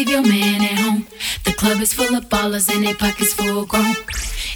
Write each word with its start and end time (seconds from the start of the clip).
leave 0.00 0.08
your 0.08 0.22
man 0.22 0.62
at 0.62 0.78
home. 0.78 1.06
The 1.44 1.52
club 1.52 1.78
is 1.82 1.92
full 1.92 2.16
of 2.16 2.24
ballers 2.30 2.74
and 2.74 2.86
their 2.86 2.94
pockets 2.94 3.34
full 3.34 3.66
grown. 3.66 3.94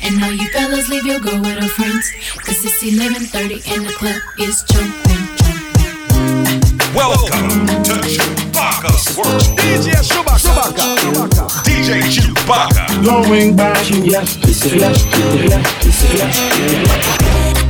And 0.02 0.22
all 0.24 0.32
you 0.32 0.48
fellas 0.48 0.88
leave 0.88 1.04
your 1.04 1.20
girl 1.20 1.38
with 1.38 1.58
her 1.58 1.68
friends. 1.68 2.12
Cause 2.44 2.64
it's 2.64 2.82
11.30 2.82 3.76
and 3.76 3.84
the 3.84 3.92
club 3.92 4.16
is 4.40 4.62
jumping, 4.72 5.24
jumping. 5.40 6.94
Welcome 6.94 7.66
to 7.84 7.94
Chewbacca's 8.08 9.16
World. 9.18 9.42
DJ 9.60 9.92
Chewbacca. 10.08 10.96
DJ 11.68 12.00
Chewbacca. 12.14 13.04
Going 13.04 13.54
back 13.54 13.90
yesterday. 13.90 14.78
yesterday, 14.78 15.48
yesterday. 15.48 16.16
yesterday. 16.16 17.63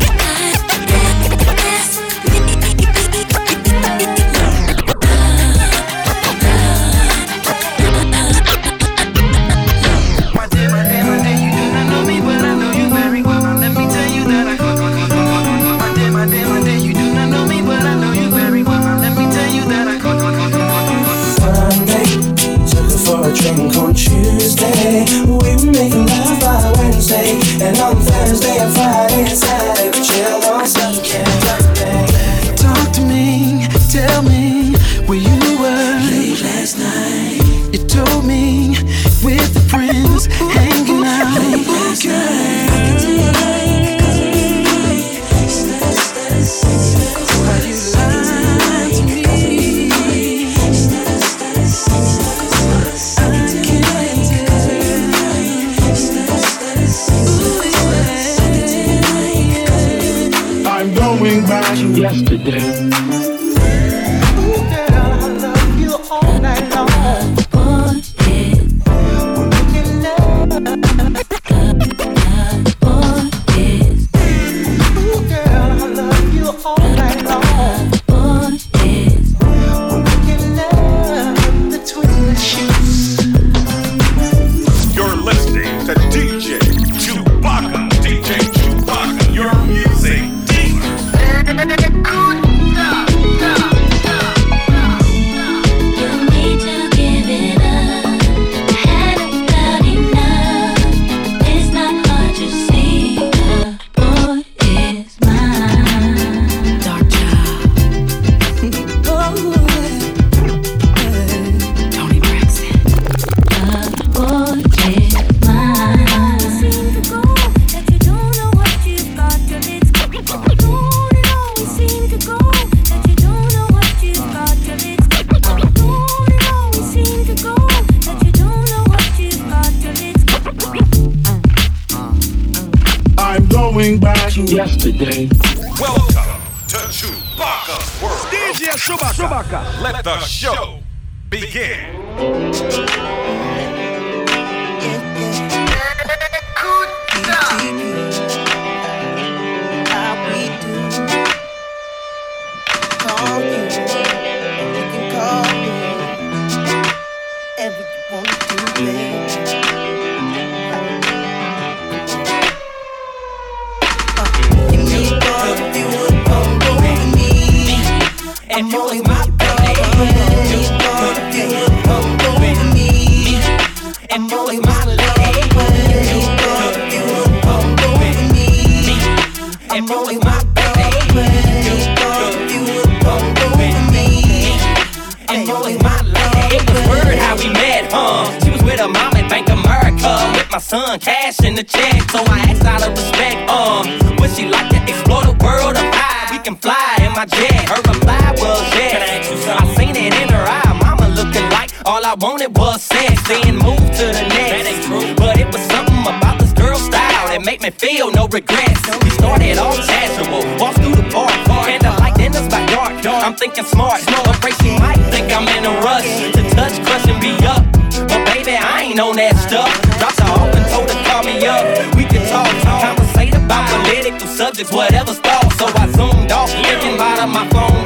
Her, 227.24 227.32
my 227.32 227.48
phone 227.48 227.83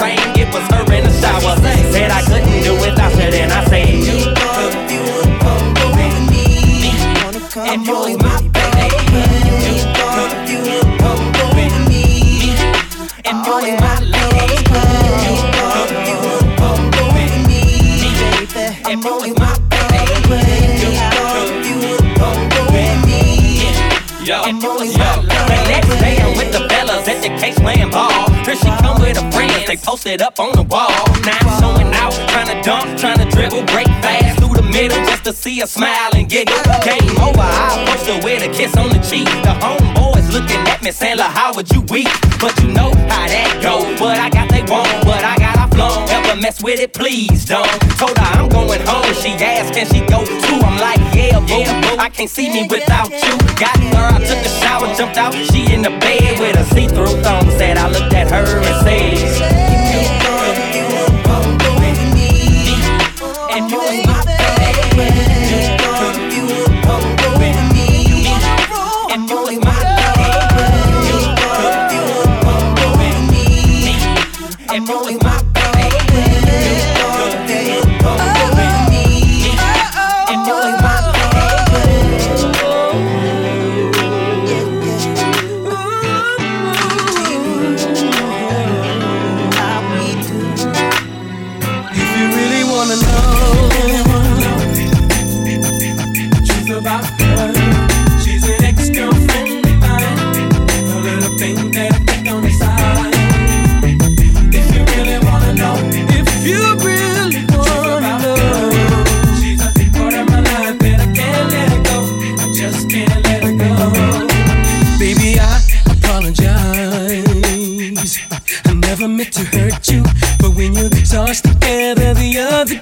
posted 30.08 30.22
up 30.22 30.40
on 30.40 30.52
the 30.52 30.62
wall. 30.62 30.88
Now 31.24 31.36
I'm 31.40 31.60
showing 31.60 31.92
out, 31.92 32.14
trying 32.30 32.48
to 32.48 32.62
dunk, 32.62 32.98
trying 32.98 33.18
to 33.18 33.28
dribble, 33.28 33.64
break 33.64 33.86
fast 34.00 34.38
through 34.38 34.54
the 34.54 34.62
middle 34.62 34.96
just 35.04 35.24
to 35.24 35.32
see 35.32 35.60
her 35.60 35.66
smile 35.66 36.10
and 36.14 36.28
giggle. 36.28 36.56
Game 36.84 37.12
over, 37.20 37.44
I 37.44 37.82
approached 37.82 38.06
her 38.08 38.18
with 38.24 38.42
a 38.42 38.48
kiss 38.48 38.76
on 38.76 38.88
the 38.88 39.00
cheek. 39.04 39.28
The 39.44 39.52
homeboys 39.60 40.32
looking 40.32 40.64
at 40.68 40.82
me 40.82 40.92
saying, 40.92 41.18
how 41.18 41.52
would 41.54 41.70
you 41.70 41.82
weep? 41.92 42.08
But 42.40 42.56
you 42.62 42.72
know 42.72 42.90
how 43.12 43.28
that 43.28 43.60
go. 43.62 43.84
What 44.02 44.18
I 44.18 44.30
got, 44.30 44.48
they 44.48 44.62
want. 44.62 44.88
What 45.04 45.22
I 45.22 45.36
got, 45.36 45.56
I 45.58 45.68
flown. 45.68 46.08
Ever 46.08 46.40
mess 46.40 46.62
with 46.62 46.80
it, 46.80 46.94
please 46.94 47.44
don't. 47.44 47.68
Told 48.00 48.16
her 48.16 48.32
I'm 48.40 48.48
going 48.48 48.80
home. 48.86 49.12
She 49.12 49.36
asked, 49.36 49.74
can 49.74 49.86
she 49.86 50.00
go 50.06 50.24
too? 50.24 50.60
I'm 50.64 50.78
like, 50.80 51.00
yeah, 51.12 51.38
boo. 51.40 51.98
I 51.98 52.08
can't 52.08 52.30
see 52.30 52.48
me 52.48 52.66
without 52.70 53.10
you. 53.10 53.34
Got 53.60 53.76
her, 53.92 54.08
I 54.16 54.18
took 54.24 54.40
a 54.40 54.52
shower, 54.60 54.88
jumped 54.94 55.18
out. 55.18 55.34
She 55.34 55.72
in 55.72 55.82
the 55.82 55.90
bed 56.00 56.40
with 56.40 56.56
a 56.56 56.64
see-through 56.72 57.20
thong. 57.20 57.50
Said 57.58 57.76
I 57.76 57.90
looked 57.90 58.14
at 58.14 58.30
her 58.30 58.56
and 58.56 58.76
said. 58.86 59.57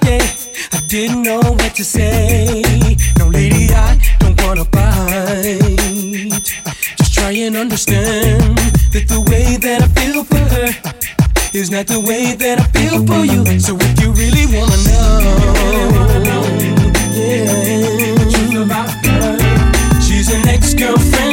Not 0.02 1.16
know 1.24 1.40
what 1.40 1.74
to 1.74 1.84
say. 1.84 2.62
No, 3.18 3.28
lady, 3.28 3.68
I 3.72 3.98
don't 4.20 4.40
wanna 4.42 4.64
fight. 4.64 6.30
Just 6.98 7.14
try 7.14 7.32
and 7.32 7.56
understand 7.56 8.58
that 8.92 9.06
the 9.08 9.20
way 9.30 9.56
that 9.56 9.82
I 9.82 9.88
feel 9.98 10.24
for 10.24 10.44
her 10.54 10.68
is 11.52 11.70
not 11.70 11.86
the 11.86 12.00
way 12.00 12.34
that 12.34 12.60
I 12.60 12.64
feel 12.76 13.04
for 13.06 13.24
you. 13.24 13.44
So 13.60 13.76
if 13.78 14.00
you 14.00 14.12
really 14.12 14.46
wanna 14.46 14.76
know, 14.88 15.20
yeah, 17.12 17.60
she's 20.00 20.28
an 20.32 20.48
ex-girlfriend 20.48 21.25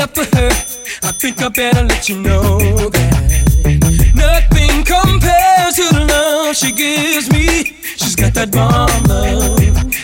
I 0.00 0.06
for 0.06 0.24
her, 0.34 0.48
I 1.02 1.12
think 1.12 1.42
I 1.42 1.48
better 1.50 1.84
let 1.84 2.08
you 2.08 2.22
know 2.22 2.58
that 2.88 4.12
nothing 4.14 4.82
compares 4.82 5.76
to 5.76 5.94
the 5.94 6.06
love 6.08 6.56
she 6.56 6.72
gives 6.72 7.30
me. 7.30 7.76
She's 7.82 8.16
got 8.16 8.32
that 8.32 8.50
bomb 8.50 9.02
love. 9.04 9.58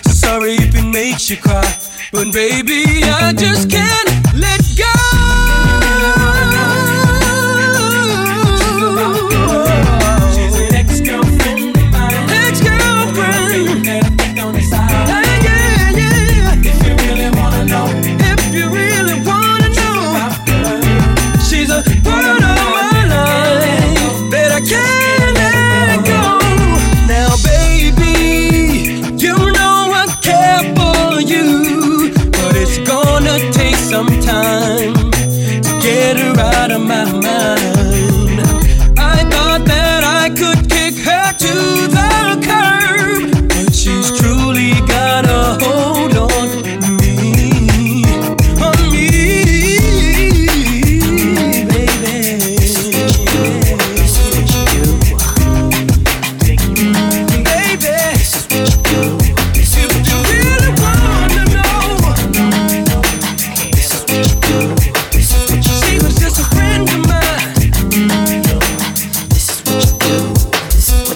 So 0.04 0.10
sorry 0.10 0.52
if 0.56 0.75
it 0.75 0.84
makes 0.84 1.31
you 1.31 1.38
cry, 1.38 1.64
but 2.12 2.31
baby, 2.31 3.04
I 3.04 3.32
just 3.32 3.70
can't 3.70 4.34
let 4.34 4.60
go. 4.76 5.15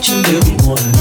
Talk 0.02 0.99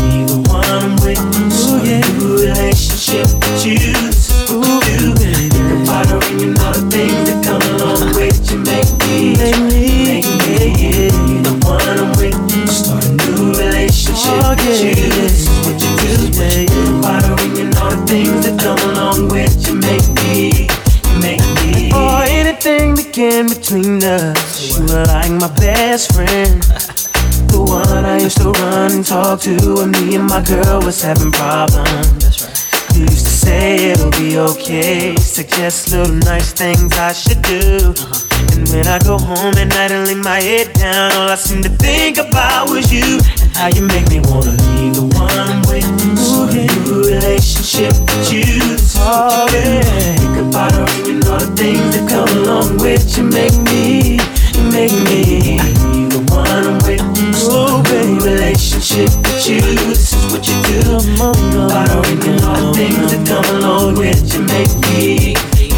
my 30.39 30.45
girl 30.45 30.79
was 30.81 31.01
having 31.01 31.31
problems. 31.31 32.23
That's 32.23 32.41
right. 32.43 32.95
You 32.95 33.01
used 33.01 33.25
to 33.25 33.31
say 33.45 33.91
it'll 33.91 34.11
be 34.11 34.37
okay. 34.37 35.15
Suggest 35.17 35.91
little 35.91 36.15
nice 36.15 36.53
things 36.53 36.97
I 36.97 37.11
should 37.11 37.41
do. 37.41 37.91
Uh-huh. 37.91 38.55
And 38.55 38.69
when 38.69 38.87
I 38.87 38.99
go 38.99 39.17
home 39.17 39.55
at 39.55 39.67
night 39.67 39.91
and 39.91 40.07
lay 40.07 40.15
my 40.15 40.39
head 40.39 40.71
down, 40.73 41.11
all 41.13 41.29
I 41.29 41.35
seem 41.35 41.61
to 41.63 41.69
think 41.69 42.19
about 42.19 42.69
was 42.69 42.91
you 42.91 43.19
and 43.41 43.51
how 43.51 43.67
you 43.67 43.83
make 43.83 44.07
me 44.09 44.19
wanna 44.31 44.55
be 44.71 44.95
the 44.95 45.03
one 45.11 45.35
I'm 45.35 45.61
with. 45.67 45.83
Start 46.17 46.55
a 46.55 46.63
new 46.87 47.03
relationship 47.03 47.93
with 47.99 48.31
you. 48.31 48.79
Oh, 48.95 49.47
yeah. 49.51 49.81
Think 50.23 50.37
about 50.47 50.71
her 50.71 50.87
and 51.09 51.23
all 51.27 51.39
the 51.39 51.51
things 51.59 51.83
that 51.95 52.07
come 52.07 52.29
along 52.39 52.77
with 52.77 53.17
you. 53.17 53.23
Make 53.23 53.55
me, 53.67 54.19
you 54.55 54.63
make 54.71 54.95
me 55.03 55.59
be 55.91 56.07
the 56.07 56.23
one 56.31 56.63
I'm 56.63 56.79
with. 56.87 57.03
Oh, 57.51 57.83
baby, 57.83 58.23
relationship 58.23 59.09
with 59.19 59.47
you. 59.49 60.08
What 60.31 60.47
you 60.47 60.57
do. 60.63 60.81
Borrowing 61.17 62.21
and 62.27 62.41
all 62.45 62.61
the 62.61 62.73
things 62.75 63.11
that 63.11 63.23
come 63.27 63.45
along 63.55 63.95
with 63.95 64.21
you. 64.33 64.41
Make 64.45 64.73
me, 64.93 65.35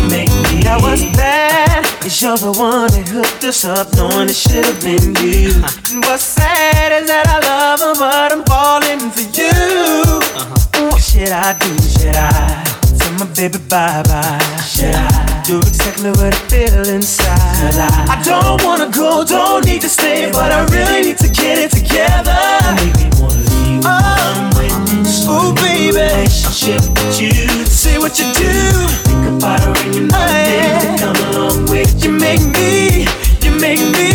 make 0.09 0.29
me. 0.51 0.63
Now 0.63 0.79
what's 0.81 1.03
bad 1.15 1.85
is 2.05 2.21
you're 2.21 2.37
the 2.37 2.51
one 2.51 2.91
that 2.91 3.07
hooked 3.07 3.43
us 3.43 3.63
up, 3.65 3.93
knowing 3.95 4.29
it 4.29 4.35
should 4.35 4.65
have 4.65 4.81
been 4.83 5.15
you. 5.23 5.55
And 5.91 6.03
what's 6.05 6.23
sad 6.23 6.91
is 7.01 7.07
that 7.07 7.27
I 7.27 7.39
love 7.39 7.79
her, 7.79 7.95
but 7.95 8.31
I'm 8.31 8.43
falling 8.43 9.09
for 9.15 9.25
you. 9.33 10.19
What 10.91 11.01
should 11.01 11.31
I 11.31 11.53
do? 11.57 11.71
Should 11.95 12.15
I 12.15 12.63
tell 12.99 13.13
my 13.17 13.25
baby 13.33 13.57
bye 13.69 14.03
bye? 14.03 14.39
Should 14.67 14.93
I 14.93 15.43
do 15.45 15.59
exactly 15.59 16.11
what 16.11 16.33
I 16.33 16.39
feel 16.51 16.87
inside? 16.89 17.75
I, 17.79 18.19
I 18.19 18.23
don't 18.23 18.61
wanna 18.63 18.91
go, 18.91 19.23
don't 19.23 19.65
need 19.65 19.81
to 19.81 19.89
stay, 19.89 20.29
but 20.31 20.51
I 20.51 20.65
really 20.75 21.07
need 21.07 21.17
to 21.19 21.29
get 21.29 21.57
it 21.57 21.71
together. 21.71 22.35
Make 22.75 22.95
me 22.97 23.09
wanna. 23.21 23.50
Oh, 23.83 24.51
oh 25.27 25.53
baby, 25.55 25.97
relationship 25.97 26.81
with 26.89 27.21
you. 27.21 27.31
Say 27.65 27.97
what 27.97 28.17
you 28.19 28.25
do. 28.33 28.51
Think 29.07 29.25
about 29.37 29.59
her 29.61 29.73
and 29.85 29.95
you 29.95 30.01
know 30.07 30.17
things 30.17 30.83
that 30.83 30.99
come 30.99 31.35
along 31.35 31.69
with. 31.69 32.03
You 32.03 32.11
make 32.11 32.41
me, 32.41 33.05
you 33.41 33.59
make 33.59 33.79
me. 33.79 34.10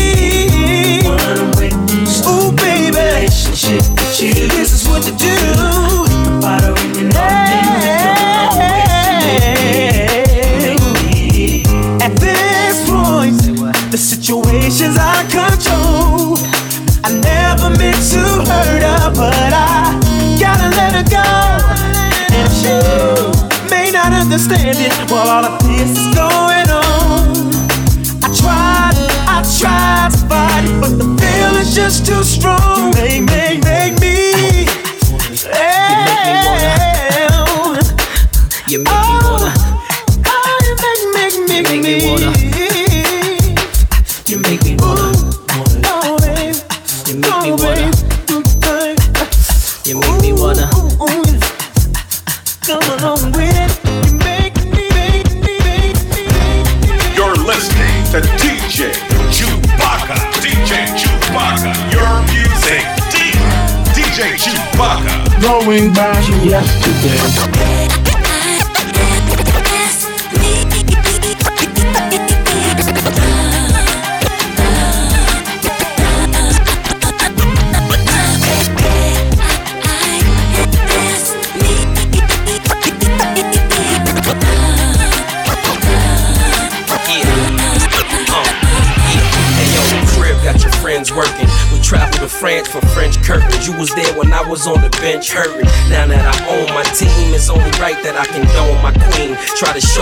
Understand 24.36 24.76
it 24.78 25.10
while 25.10 25.28
all 25.28 25.44
of 25.46 25.58
this 25.60 25.92
is 25.92 26.14
going 26.14 26.68
on. 26.68 27.54
I 28.22 28.28
tried, 28.36 28.94
I 29.26 29.42
tried 29.58 30.10
to 30.12 30.18
fight 30.28 30.64
it, 30.66 30.78
but 30.78 30.98
the 30.98 31.08
feeling's 31.18 31.74
just 31.74 32.04
too 32.04 32.22
strong. 32.22 32.55
Was 93.86 93.94
there 93.94 94.18
when 94.18 94.32
I 94.32 94.42
was 94.48 94.66
on 94.66 94.80
the 94.80 94.90
bench 95.00 95.32
hurting. 95.32 95.75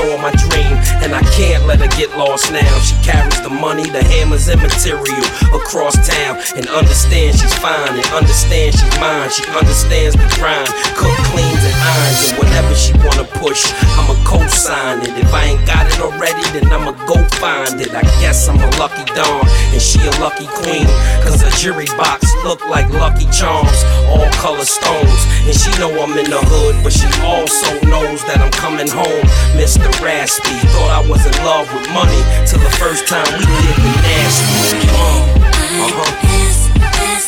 Her 0.05 0.19
my 0.19 0.33
dream, 0.33 0.77
and 1.01 1.15
I 1.15 1.23
can't 1.33 1.65
let 1.65 1.81
her 1.81 1.89
get 1.97 2.11
lost 2.19 2.53
now. 2.53 2.79
She 2.81 2.95
carries 3.03 3.41
the 3.41 3.49
money, 3.49 3.89
the 3.89 4.05
hammers, 4.05 4.49
and 4.49 4.61
material 4.61 5.25
across 5.57 5.97
town. 6.07 6.24
And 6.53 6.69
understand 6.69 7.41
she's 7.41 7.55
fine, 7.57 7.97
and 7.97 8.07
understand 8.13 8.77
she's 8.77 8.97
mine. 9.01 9.31
She 9.33 9.43
understands 9.49 10.15
the 10.15 10.29
grind, 10.37 10.69
cook, 10.93 11.17
cleans, 11.33 11.65
and 11.65 11.77
irons. 11.81 12.21
And 12.29 12.39
whatever 12.39 12.75
she 12.77 12.93
wanna 13.01 13.25
push, 13.41 13.65
I'ma 13.97 14.15
co-sign 14.29 15.01
it. 15.01 15.17
If 15.17 15.33
I 15.33 15.57
ain't 15.57 15.65
got 15.67 15.89
it 15.89 15.99
already, 16.05 16.45
then 16.53 16.71
I'ma 16.71 16.93
go 17.09 17.17
find 17.41 17.81
it. 17.81 17.95
I 17.97 18.03
guess 18.21 18.47
I'm 18.49 18.61
a 18.61 18.71
lucky 18.77 19.05
dog, 19.17 19.49
and 19.73 19.81
she 19.81 19.99
a 20.05 20.13
lucky 20.21 20.47
queen. 20.61 20.87
Cause 21.25 21.41
a 21.43 21.51
jury 21.57 21.89
box 21.97 22.29
look 22.45 22.61
like 22.69 22.89
lucky 22.93 23.25
charms, 23.33 23.81
all 24.13 24.29
color 24.37 24.69
stones. 24.69 25.21
And 25.49 25.57
she 25.57 25.73
know 25.81 25.91
I'm 25.97 26.13
in 26.19 26.29
the 26.29 26.41
hood, 26.45 26.77
but 26.85 26.93
she 26.93 27.09
also 27.25 27.73
knows 27.89 28.21
that 28.29 28.39
I'm 28.45 28.53
coming 28.53 28.89
home. 28.89 29.25
Mr. 29.57 29.89
Raspy, 30.05 30.55
thought 30.77 30.93
I 30.93 31.09
was 31.09 31.25
in 31.25 31.37
love 31.45 31.73
with 31.73 31.89
money 31.91 32.21
till 32.47 32.61
the 32.61 32.75
first 32.77 33.09
time 33.09 33.27
we 33.33 33.45
did 33.45 33.77
the 33.81 33.93
nasty. 34.05 34.89
Uh, 34.93 35.45
uh-huh. 35.75 36.34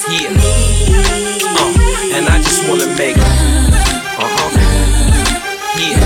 Yeah. 0.08 0.30
Uh, 0.30 2.14
and 2.14 2.28
I 2.28 2.38
just 2.38 2.62
wanna 2.68 2.86
make 2.96 3.16
uh-huh. 3.18 4.50
Yeah. 5.82 5.98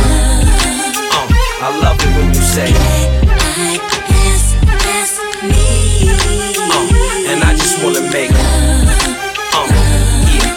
Uh, 1.13 1.29
I 1.61 1.69
love 1.85 2.01
it 2.01 2.09
when 2.17 2.29
you 2.29 2.41
say 2.41 2.73
uh, 2.73 2.79
and 7.29 7.45
I 7.45 7.53
just 7.53 7.85
wanna 7.85 8.01
make 8.11 8.31
uh, 8.33 9.69
yeah. 10.33 10.57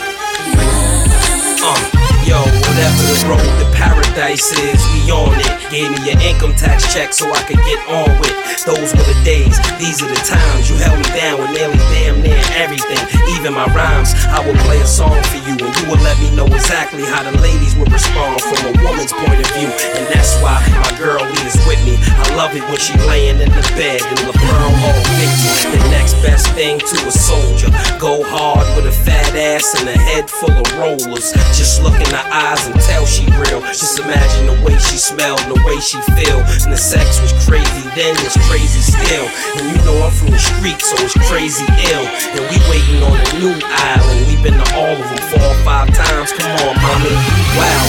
Uh, 1.68 1.84
yo, 2.24 2.40
whatever 2.40 3.04
the 3.12 3.18
road 3.28 3.44
to 3.60 3.66
paradise 3.76 4.52
is, 4.54 4.80
we 4.94 5.12
on 5.12 5.36
it. 5.40 5.52
Gave 5.70 5.92
me 5.92 6.12
your 6.12 6.20
income 6.22 6.56
tax 6.56 6.94
check 6.94 7.12
so 7.12 7.30
I 7.30 7.44
could 7.44 7.60
get 7.60 7.80
on 7.90 8.08
with. 8.20 8.32
Those 8.66 8.94
were 8.96 9.04
the 9.04 9.20
days, 9.26 9.60
these 9.80 10.02
are 10.02 10.08
the 10.08 10.22
times. 10.24 10.70
You 10.70 10.78
held 10.78 10.98
me 10.98 11.10
down 11.20 11.42
with 11.42 11.52
nearly 11.52 11.78
damn 11.92 12.22
near 12.22 12.43
everything, 12.56 13.02
even 13.38 13.54
my 13.54 13.66
rhymes. 13.74 14.14
I 14.30 14.46
will 14.46 14.58
play 14.66 14.80
a 14.82 14.86
song 14.86 15.22
for 15.30 15.38
you, 15.44 15.58
and 15.58 15.74
you 15.80 15.86
will 15.90 16.02
let 16.02 16.18
me 16.20 16.34
know 16.36 16.46
exactly 16.48 17.04
how 17.04 17.24
the 17.24 17.36
ladies 17.42 17.76
would 17.76 17.92
respond 17.92 18.42
from 18.42 18.60
a 18.70 18.74
woman's 18.84 19.14
point 19.14 19.40
of 19.40 19.50
view. 19.58 19.70
And 19.70 20.06
that's 20.14 20.38
why 20.42 20.62
my 20.82 20.92
girl 20.98 21.24
is 21.46 21.56
with 21.66 21.82
me. 21.86 21.98
I 22.00 22.36
love 22.36 22.56
it 22.56 22.64
when 22.70 22.78
she 22.78 22.98
laying 23.10 23.42
in 23.42 23.50
the 23.50 23.66
bed 23.76 24.02
in 24.02 24.20
the 24.28 24.36
pearl 24.36 24.72
hall 24.82 25.02
victory. 25.18 25.78
The 25.78 25.90
next 25.90 26.14
best 26.22 26.48
thing 26.54 26.80
to 26.80 26.98
a 27.08 27.12
soldier. 27.12 27.70
Go 28.00 28.24
hard 28.24 28.66
with 28.76 28.88
a 28.88 28.96
fat 28.96 29.36
ass 29.36 29.76
and 29.80 29.90
a 29.90 29.98
head 29.98 30.30
full 30.30 30.54
of 30.54 30.68
rollers. 30.78 31.34
Just 31.58 31.82
look 31.82 31.96
in 31.96 32.10
her 32.14 32.28
eyes 32.32 32.66
and 32.68 32.76
tell 32.82 33.06
she 33.06 33.26
real. 33.38 33.62
Just 33.74 34.00
imagine 34.00 34.48
the 34.48 34.58
way 34.66 34.78
she 34.78 34.98
smelled 34.98 35.42
the 35.50 35.60
way 35.66 35.78
she 35.80 36.00
feel. 36.16 36.40
And 36.64 36.72
the 36.72 36.78
sex 36.78 37.20
was 37.22 37.34
crazy 37.46 37.84
then, 37.96 38.18
it's 38.26 38.38
crazy 38.50 38.82
still. 38.82 39.28
And 39.58 39.70
you 39.70 39.78
know 39.86 39.98
I'm 40.02 40.12
from 40.12 40.32
the 40.32 40.40
street, 40.40 40.82
so 40.82 40.96
it's 41.04 41.18
crazy 41.30 41.66
ill. 41.94 42.06
And 42.34 42.43
we 42.50 42.58
waiting 42.70 43.00
on 43.04 43.16
a 43.16 43.40
new 43.40 43.54
island. 43.70 44.20
We've 44.28 44.42
been 44.44 44.58
to 44.60 44.68
all 44.76 44.96
of 44.96 45.08
them 45.10 45.22
four 45.32 45.44
or 45.44 45.56
five 45.64 45.88
times. 45.94 46.32
Come 46.34 46.52
on, 46.68 46.76
mommy. 46.82 47.16
Wow. 47.58 47.84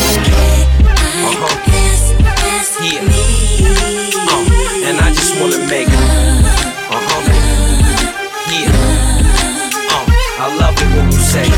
Uh-huh. 1.29 1.55
Yeah. 2.83 3.01
Uh, 4.31 4.89
and 4.89 4.97
I 5.01 5.09
just 5.15 5.41
wanna 5.41 5.59
make 5.69 5.89
uh-huh. 5.89 7.23
Yeah. 8.53 8.71
Uh, 9.95 10.05
I 10.45 10.47
love 10.61 10.77
it 10.77 10.89
when 10.97 11.07
you 11.07 11.19
say 11.19 11.49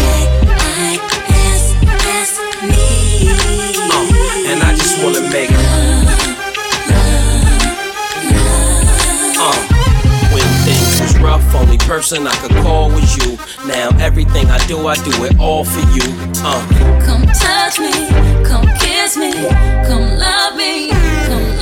uh, 3.90 4.50
and 4.50 4.62
I 4.62 4.74
just 4.76 5.02
wanna 5.02 5.22
make 5.30 5.50
uh, 5.50 5.75
rough, 11.22 11.54
only 11.54 11.78
person 11.78 12.26
I 12.26 12.34
could 12.36 12.52
call 12.62 12.90
was 12.90 13.16
you. 13.18 13.36
Now 13.66 13.90
everything 13.98 14.46
I 14.50 14.58
do, 14.66 14.86
I 14.86 14.96
do 14.96 15.24
it 15.24 15.38
all 15.38 15.64
for 15.64 15.80
you. 15.94 16.06
Uh, 16.44 16.62
Come 17.04 17.26
touch 17.26 17.78
me, 17.78 18.08
come 18.44 18.66
kiss 18.78 19.16
me, 19.16 19.32
come 19.86 20.18
love 20.18 20.56
me, 20.56 20.90
come 20.90 21.55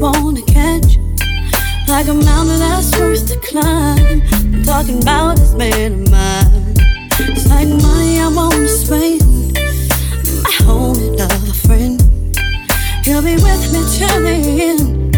wanna 0.00 0.42
catch. 0.42 0.98
Like 1.88 2.08
a 2.08 2.14
mountain 2.14 2.58
that's 2.58 2.96
worth 2.98 3.26
to 3.28 3.38
climb. 3.38 4.22
I'm 4.32 4.62
talking 4.62 5.02
about 5.02 5.36
this 5.36 5.54
man 5.54 5.92
of 5.92 6.10
mine. 6.10 6.74
It's 7.30 7.46
like 7.48 7.68
money 7.68 8.20
I 8.20 8.28
wanna 8.28 8.68
spend. 8.68 9.54
My 10.44 10.50
homie, 10.66 11.16
love, 11.18 11.48
a 11.48 11.54
friend. 11.66 12.00
He'll 13.04 13.22
be 13.22 13.34
with 13.36 13.72
me 13.72 13.80
till 13.96 14.20
the 14.22 14.36
end. 14.70 15.16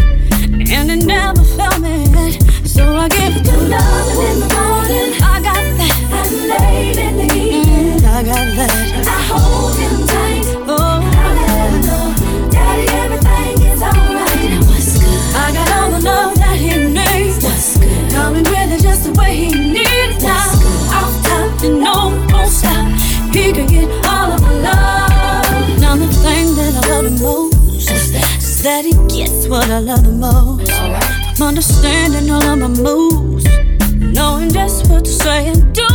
And 0.71 0.91
it 0.91 1.05
never 1.05 1.43
felt 1.57 1.79
me. 1.79 2.39
So 2.65 2.95
I 2.95 3.09
give 3.09 3.43
to 3.43 3.57
love 3.67 4.08
that 28.63 28.83
he 28.83 28.91
gets 29.07 29.47
what 29.47 29.69
I 29.69 29.79
love 29.79 30.03
the 30.03 30.11
most. 30.11 30.69
Right. 30.69 31.35
I'm 31.37 31.41
understanding 31.47 32.29
all 32.29 32.43
of 32.43 32.59
my 32.59 32.67
moves, 32.67 33.45
knowing 33.95 34.51
just 34.51 34.89
what 34.89 35.05
to 35.05 35.11
say 35.11 35.47
and 35.47 35.73
do. 35.73 35.87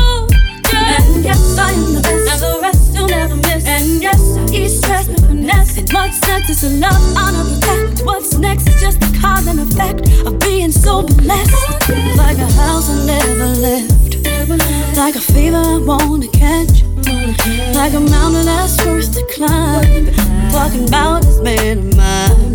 And 0.72 1.24
yes, 1.24 1.58
I 1.58 1.72
am 1.72 1.94
the 1.94 2.00
best. 2.00 2.24
Now 2.26 2.36
the 2.36 2.60
rest 2.62 2.94
you'll 2.94 3.08
never 3.08 3.36
miss. 3.36 3.66
And 3.66 4.02
yes, 4.02 4.20
I 4.36 4.54
eat 4.54 4.68
stress 4.68 5.08
with 5.08 5.26
finesse. 5.26 5.76
And 5.76 5.92
what's 5.92 6.20
next 6.26 6.50
is 6.50 6.80
love, 6.80 7.16
honor, 7.16 7.44
protect. 7.44 8.06
What's 8.06 8.38
next 8.38 8.68
is 8.68 8.80
just 8.80 9.00
the 9.00 9.18
cause 9.20 9.46
and 9.46 9.60
effect 9.60 10.08
of 10.26 10.38
being 10.40 10.72
so 10.72 11.02
blessed. 11.02 11.90
Like 12.16 12.38
a 12.38 12.50
house 12.52 12.88
I 12.88 13.06
never 13.06 13.46
left. 13.60 14.96
Like 14.96 15.16
a 15.16 15.20
fever 15.20 15.56
I 15.56 15.78
wanna 15.78 16.28
catch 16.28 16.82
like 17.24 17.94
a 17.94 18.00
mountain 18.00 18.44
that's 18.44 18.84
worth 18.84 19.14
to 19.14 19.24
climb. 19.34 20.08
I'm 20.18 20.50
talking 20.50 20.86
about 20.86 21.22
this 21.22 21.40
man 21.40 21.78
of 21.78 21.96
mine. 21.96 22.54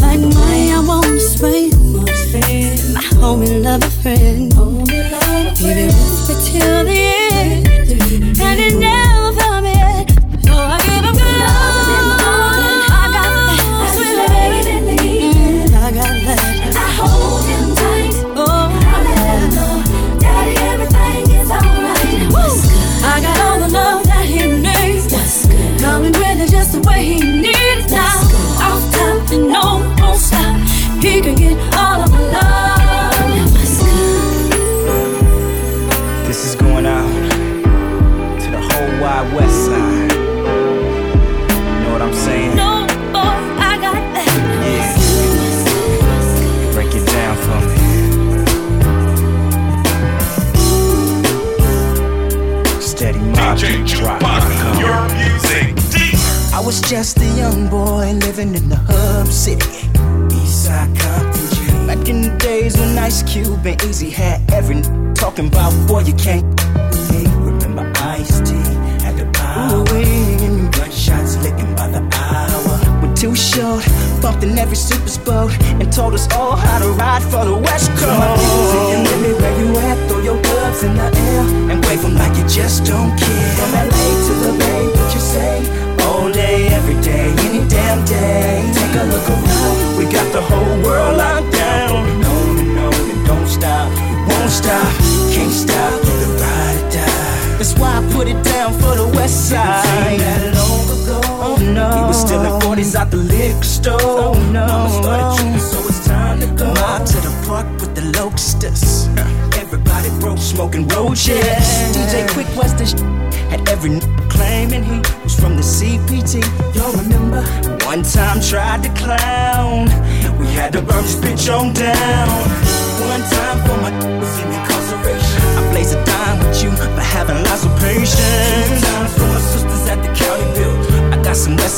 Like 0.00 0.20
money, 0.20 0.72
I 0.72 0.80
wanna 0.86 1.18
spend. 1.18 1.74
My 2.94 3.00
homie, 3.18 3.60
love 3.64 3.82
a 3.82 3.90
friend. 3.90 4.52
Give 5.58 5.76
it 5.76 5.90
me 5.90 6.34
till 6.46 6.84
the 6.84 6.98
end. 7.32 8.40
And 8.40 8.60
it 8.60 8.78
never 8.78 8.99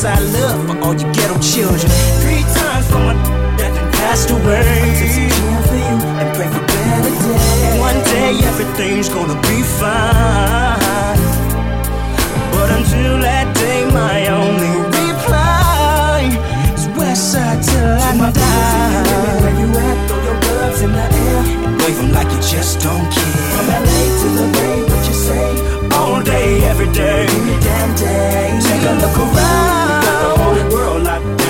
Southside 0.03 0.35
love 0.35 0.67
for 0.67 0.85
all 0.85 0.95
you 0.95 1.13
ghetto 1.13 1.39
children. 1.39 1.89
Three 2.23 2.43
times 2.43 2.87
for 2.89 2.99
my 2.99 3.15
that 3.57 3.73
passed 3.95 4.31
away. 4.31 4.59
I 4.59 4.99
take 4.99 5.13
some 5.15 5.31
care 5.31 5.63
for 5.63 5.77
you 5.77 5.97
and 6.19 6.29
pray 6.35 6.49
for 6.51 6.67
better 6.67 7.15
days. 7.23 7.79
One 7.79 7.99
day 8.11 8.35
everything's 8.51 9.09
gonna 9.09 9.41
be 9.43 9.63
fine. 9.63 10.22
every 26.83 26.95
day. 26.95 27.25
Every 27.27 27.61
damn 27.61 27.95
day. 27.97 28.59
Take 28.61 28.83
a 28.83 28.95
look 28.95 29.19
around. 29.19 30.03
Got 30.05 30.23
the 30.23 30.43
whole 30.43 30.71
world 30.71 31.05
locked 31.05 31.42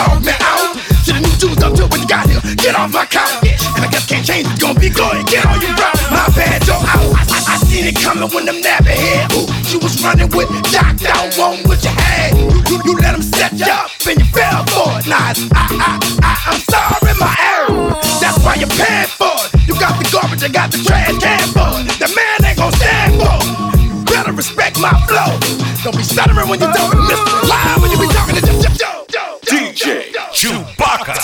dog 0.00 0.24
me 0.24 0.32
out. 0.40 0.76
To 1.04 1.10
the 1.12 1.20
new 1.20 1.34
Jews 1.36 1.60
up 1.60 1.72
to 1.76 1.84
when 1.92 2.00
you 2.00 2.08
got 2.08 2.28
here. 2.28 2.40
Get 2.56 2.74
off 2.76 2.92
my 2.92 3.04
couch. 3.04 3.44
And 3.76 3.84
I 3.84 3.88
guess 3.92 4.06
can't 4.08 4.24
change 4.24 4.48
gonna 4.60 4.78
be 4.78 4.88
glory. 4.88 5.24
Get 5.28 5.44
on 5.44 5.60
your 5.60 5.74
route. 5.76 6.00
My 6.08 6.24
bad, 6.32 6.64
yo, 6.64 6.76
out. 6.76 7.12
I, 7.16 7.22
I, 7.28 7.38
I 7.52 7.56
seen 7.68 7.84
it 7.84 7.96
coming 7.96 8.28
when 8.32 8.44
them 8.48 8.60
nappy 8.64 8.96
head. 8.96 9.32
Ooh, 9.36 9.48
she 9.68 9.76
was 9.76 10.00
running 10.00 10.30
with 10.32 10.48
Doc 10.72 10.96
out, 11.04 11.28
one 11.36 11.60
with 11.68 11.84
your 11.84 11.96
head. 11.96 12.36
You, 12.36 12.48
you, 12.68 12.76
you 12.84 12.92
let 13.00 13.12
them 13.12 13.24
set 13.24 13.52
you 13.52 13.68
up 13.68 13.90
and 14.08 14.16
you 14.20 14.28
fell 14.32 14.64
for 14.72 14.88
it. 15.00 15.06
Nah, 15.08 15.32
I, 15.32 15.64
I, 15.76 15.92
I, 16.24 16.32
I'm 16.48 16.60
sorry, 16.64 17.12
my 17.20 17.32
error. 17.52 17.96
That's 18.20 18.38
why 18.44 18.56
you're 18.56 18.72
paying 18.76 19.10
for 19.12 19.32
it. 19.44 19.68
You 19.68 19.74
got 19.76 19.96
the 20.00 20.06
garbage, 20.12 20.44
I 20.44 20.48
got 20.48 20.72
the 20.72 20.78
trash 20.84 21.16
can 21.18 21.48
for 21.52 21.70
it. 21.80 21.88
The 22.00 22.08
man 22.12 22.38
ain't 22.44 22.58
gon' 22.58 22.72
stand 22.76 23.20
for 23.20 23.36
it. 23.40 23.80
You 23.80 24.04
better 24.04 24.32
respect 24.32 24.78
my 24.80 24.92
flow. 25.08 25.36
Don't 25.84 25.96
be 25.96 26.04
stuttering 26.04 26.48
when 26.48 26.60
you're 26.60 26.72
talking, 26.72 27.00
Mr. 27.00 27.48
Lie 27.48 27.76
when 27.80 27.90
you 27.90 27.98
be 27.98 28.08
talking 28.12 28.36
to 28.36 28.59
DJ 28.80 30.10
Chewbacca. 30.32 31.14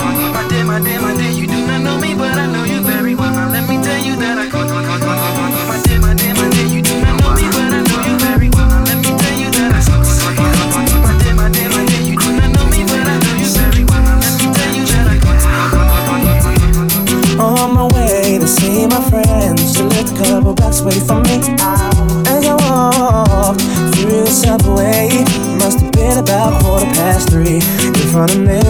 Oh, 0.00 0.38
my 0.38 0.48
dear, 0.48 1.04
my. 1.04 1.18
On 17.38 17.94
way 17.94 18.36
to 18.38 18.48
see 18.48 18.86
my 18.88 19.00
friends, 19.08 19.76
she 19.76 19.82
lived 19.82 20.12
a 20.12 20.24
couple 20.24 20.54
blocks 20.54 20.80
away 20.80 20.98
from 21.06 21.22
me. 21.22 21.38
I 21.60 21.87
the 24.28 24.34
subway, 24.34 25.08
must 25.56 25.80
have 25.80 25.92
been 25.92 26.18
about 26.18 26.60
quarter 26.60 26.84
past 26.92 27.30
three. 27.30 27.64
In 27.88 28.06
front 28.12 28.36
of 28.36 28.40
me 28.44 28.60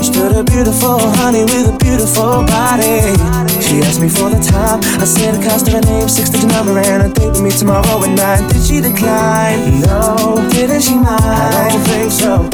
stood 0.00 0.32
a 0.32 0.42
beautiful 0.42 0.98
honey 1.20 1.44
with 1.44 1.68
a 1.68 1.76
beautiful 1.76 2.44
body. 2.48 3.12
She 3.60 3.84
asked 3.84 4.00
me 4.00 4.08
for 4.08 4.30
the 4.30 4.40
time. 4.40 4.80
I 4.96 5.04
said 5.04 5.34
it 5.34 5.44
cost 5.44 5.68
her 5.68 5.78
a 5.78 5.80
name, 5.82 6.08
six 6.08 6.30
digit 6.30 6.48
number, 6.48 6.78
and 6.78 7.02
a 7.02 7.08
date 7.12 7.28
with 7.28 7.42
me 7.42 7.50
tomorrow 7.50 8.02
at 8.02 8.12
nine. 8.16 8.48
Did 8.48 8.62
she 8.64 8.80
decline? 8.80 9.82
No. 9.82 10.48
Didn't 10.50 10.80
she 10.80 10.94
mind? 10.94 11.20
I 11.20 11.68
don't 11.68 11.84
think 11.84 12.10
so. 12.10 12.48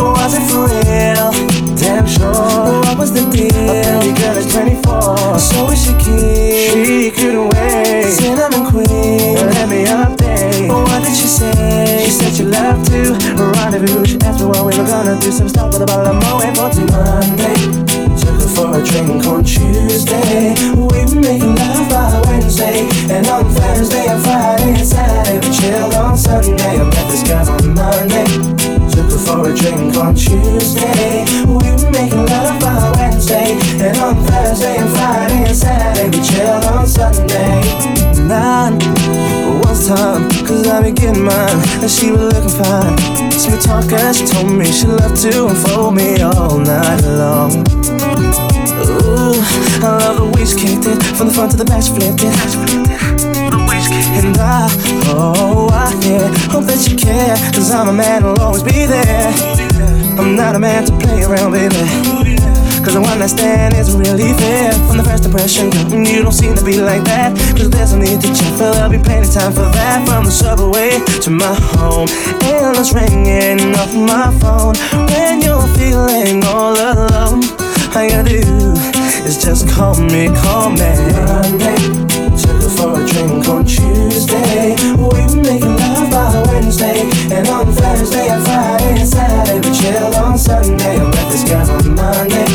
Was 0.00 0.32
it 0.32 0.44
for 0.48 0.64
real? 0.72 1.55
Damn 1.76 2.06
sure. 2.06 2.32
What 2.32 2.98
was 2.98 3.12
the 3.12 3.20
deal? 3.30 3.52
A 3.52 3.84
pretty 3.84 4.12
girl 4.16 4.36
is 4.36 4.46
24. 4.50 5.38
So 5.38 5.70
is 5.70 5.84
she 5.84 5.92
keen? 6.00 6.72
She 6.72 7.10
couldn't 7.10 7.48
wait. 7.50 8.12
Cinnamon 8.16 8.64
queen. 8.70 9.36
Let 9.36 9.68
me 9.68 9.84
update. 9.84 10.68
What 10.68 11.04
did 11.04 11.14
she 11.14 11.28
say? 11.28 12.02
She 12.04 12.10
said 12.10 12.32
she 12.32 12.44
loved 12.44 12.88
to 12.90 13.12
rendezvous. 13.52 14.04
She 14.06 14.16
asked 14.24 14.40
me 14.40 14.46
what 14.46 14.64
we 14.64 14.72
were 14.78 14.86
gonna 14.86 15.20
do. 15.20 15.30
Some 15.30 15.48
stuff 15.48 15.72
with 15.72 15.82
a 15.82 15.86
bottle 15.86 16.16
of 16.16 16.22
Moet 16.24 16.56
for 16.56 16.70
till 16.72 16.88
Monday. 16.88 17.54
Took 18.16 18.40
her 18.40 18.48
for 18.56 18.80
a 18.80 18.82
drink 18.82 19.26
on 19.26 19.44
Tuesday. 19.44 20.54
We 20.72 20.80
were 20.80 21.20
making 21.20 21.54
love 21.56 21.90
by 21.90 22.22
Wednesday. 22.26 22.88
And 23.12 23.26
on 23.28 23.44
Thursday 23.52 24.06
and 24.08 24.22
Friday 24.22 24.80
and 24.80 24.86
Saturday 24.86 25.46
we 25.46 25.52
chilled 25.54 25.94
on 25.94 26.16
Sunday. 26.16 26.56
I 26.56 26.84
met 26.84 27.10
this 27.10 27.22
girl 27.22 27.48
on 27.50 27.74
Monday. 27.74 28.55
Took 29.16 29.26
for 29.26 29.50
a 29.50 29.56
drink 29.56 29.96
on 29.96 30.14
Tuesday. 30.14 31.24
We 31.46 31.54
were 31.54 31.90
making 31.90 32.26
love 32.26 32.60
by 32.60 32.92
Wednesday. 32.96 33.56
And 33.80 33.96
on 33.96 34.16
Thursday 34.24 34.76
and 34.76 34.90
Friday 34.90 35.44
and 35.46 35.56
Saturday 35.56 36.16
we 36.16 36.22
chilled 36.22 36.64
on 36.64 36.86
Sunday. 36.86 37.62
Nine 38.28 38.78
was 39.60 39.88
time, 39.88 40.28
cause 40.44 40.66
I 40.66 40.82
be 40.82 40.92
getting 40.92 41.24
mine. 41.24 41.60
And 41.80 41.90
she 41.90 42.10
was 42.10 42.34
looking 42.34 42.50
fine. 42.50 43.32
Sweet 43.32 43.60
talker, 43.62 44.12
she 44.12 44.26
told 44.26 44.50
me 44.50 44.70
she 44.70 44.86
loved 44.86 45.16
to 45.22 45.46
unfold 45.46 45.94
me 45.94 46.20
all 46.20 46.58
night 46.58 47.00
long. 47.04 47.52
Ooh, 48.84 49.40
I 49.80 49.98
love 49.98 50.16
the 50.18 50.32
way 50.36 50.44
she 50.44 50.56
kicked 50.56 50.84
it 50.84 51.02
From 51.16 51.28
the 51.28 51.34
front 51.34 51.52
to 51.52 51.56
the 51.56 51.64
back, 51.64 51.82
she 51.82 51.92
flipped 51.92 52.20
it 52.22 53.25
And 54.18 54.36
I, 54.38 54.68
oh, 55.08 55.68
I, 55.72 55.92
yeah 56.02 56.26
Hope 56.50 56.64
that 56.66 56.82
you 56.88 56.96
care 56.96 57.36
Cause 57.52 57.70
I'm 57.70 57.88
a 57.88 57.92
man 57.92 58.22
who'll 58.22 58.40
always 58.40 58.62
be 58.62 58.86
there. 58.86 59.32
I'm 60.18 60.34
not 60.34 60.54
a 60.54 60.58
man 60.58 60.84
to 60.86 60.92
play 60.98 61.22
around, 61.24 61.52
baby 61.52 61.76
Cause 62.82 62.94
the 62.94 63.00
one 63.02 63.20
I 63.20 63.26
stand 63.26 63.74
isn't 63.74 63.98
really 63.98 64.32
fair. 64.34 64.72
From 64.86 64.98
the 64.98 65.04
first 65.04 65.24
impression, 65.24 65.70
girl, 65.70 65.84
mm, 65.90 66.06
you 66.06 66.22
don't 66.22 66.32
seem 66.32 66.54
to 66.54 66.64
be 66.64 66.80
like 66.80 67.02
that 67.04 67.36
Cause 67.56 67.70
there's 67.70 67.92
no 67.92 67.98
need 67.98 68.20
to 68.20 68.28
check, 68.34 68.52
but 68.58 68.72
there'll 68.74 68.90
be 68.90 68.98
plenty 68.98 69.28
time 69.30 69.52
for 69.52 69.66
that 69.74 70.06
From 70.06 70.24
the 70.24 70.30
subway 70.30 70.98
to 71.22 71.30
my 71.30 71.54
home. 71.78 72.08
Endless 72.46 72.94
ringing 72.94 73.74
off 73.74 73.92
my 73.94 74.30
phone. 74.38 74.74
When 75.10 75.42
you're 75.42 75.66
feeling 75.74 76.44
all 76.44 76.74
alone 76.74 77.66
all 77.96 78.04
you 78.04 78.22
do 78.22 78.72
is 79.24 79.42
just 79.42 79.66
call 79.70 79.98
me, 79.98 80.28
call 80.42 80.68
me. 80.68 80.92
Monday, 81.24 82.05
drink 83.16 83.48
on 83.48 83.64
Tuesday. 83.64 84.76
We 85.00 85.40
making 85.40 85.76
love 85.76 86.10
by 86.10 86.42
Wednesday, 86.48 87.00
and 87.32 87.48
on 87.48 87.72
Thursday 87.72 88.28
and 88.28 88.44
Friday 88.44 89.00
and 89.00 89.08
Saturday 89.08 89.58
we 89.66 89.74
chill 89.74 90.14
on 90.16 90.36
Sunday. 90.36 90.96
I 90.96 91.04
met 91.08 91.32
this 91.32 91.44
girl 91.48 91.70
on 91.70 91.94
Monday, 91.94 92.46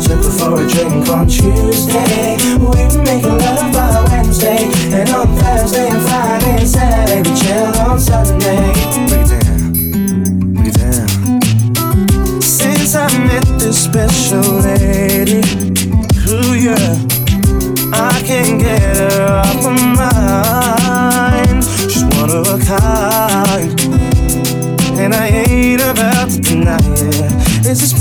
took 0.00 0.24
her 0.24 0.32
for 0.38 0.62
a 0.62 0.68
drink 0.68 1.08
on 1.08 1.26
Tuesday. 1.28 2.36
We 2.56 2.82
making 3.04 3.38
love 3.38 3.72
by 3.72 4.04
Wednesday, 4.10 4.70
and 4.96 5.10
on 5.10 5.28
Thursday 5.36 5.88
and 5.88 6.02
Friday 6.02 6.56
and 6.60 6.68
Saturday 6.68 7.28
we 7.28 7.36
chill 7.36 7.72
on 7.84 8.00
Sunday. 8.00 8.72
Break 9.08 9.26
it 9.26 9.44
down, 9.44 10.54
break 10.54 10.68
it 10.68 10.78
down. 10.78 12.40
Since 12.40 12.94
I 12.94 13.08
met 13.26 13.46
this 13.58 13.84
special 13.84 14.40
lady 14.40 15.57
Is 27.68 27.80
this 27.82 27.92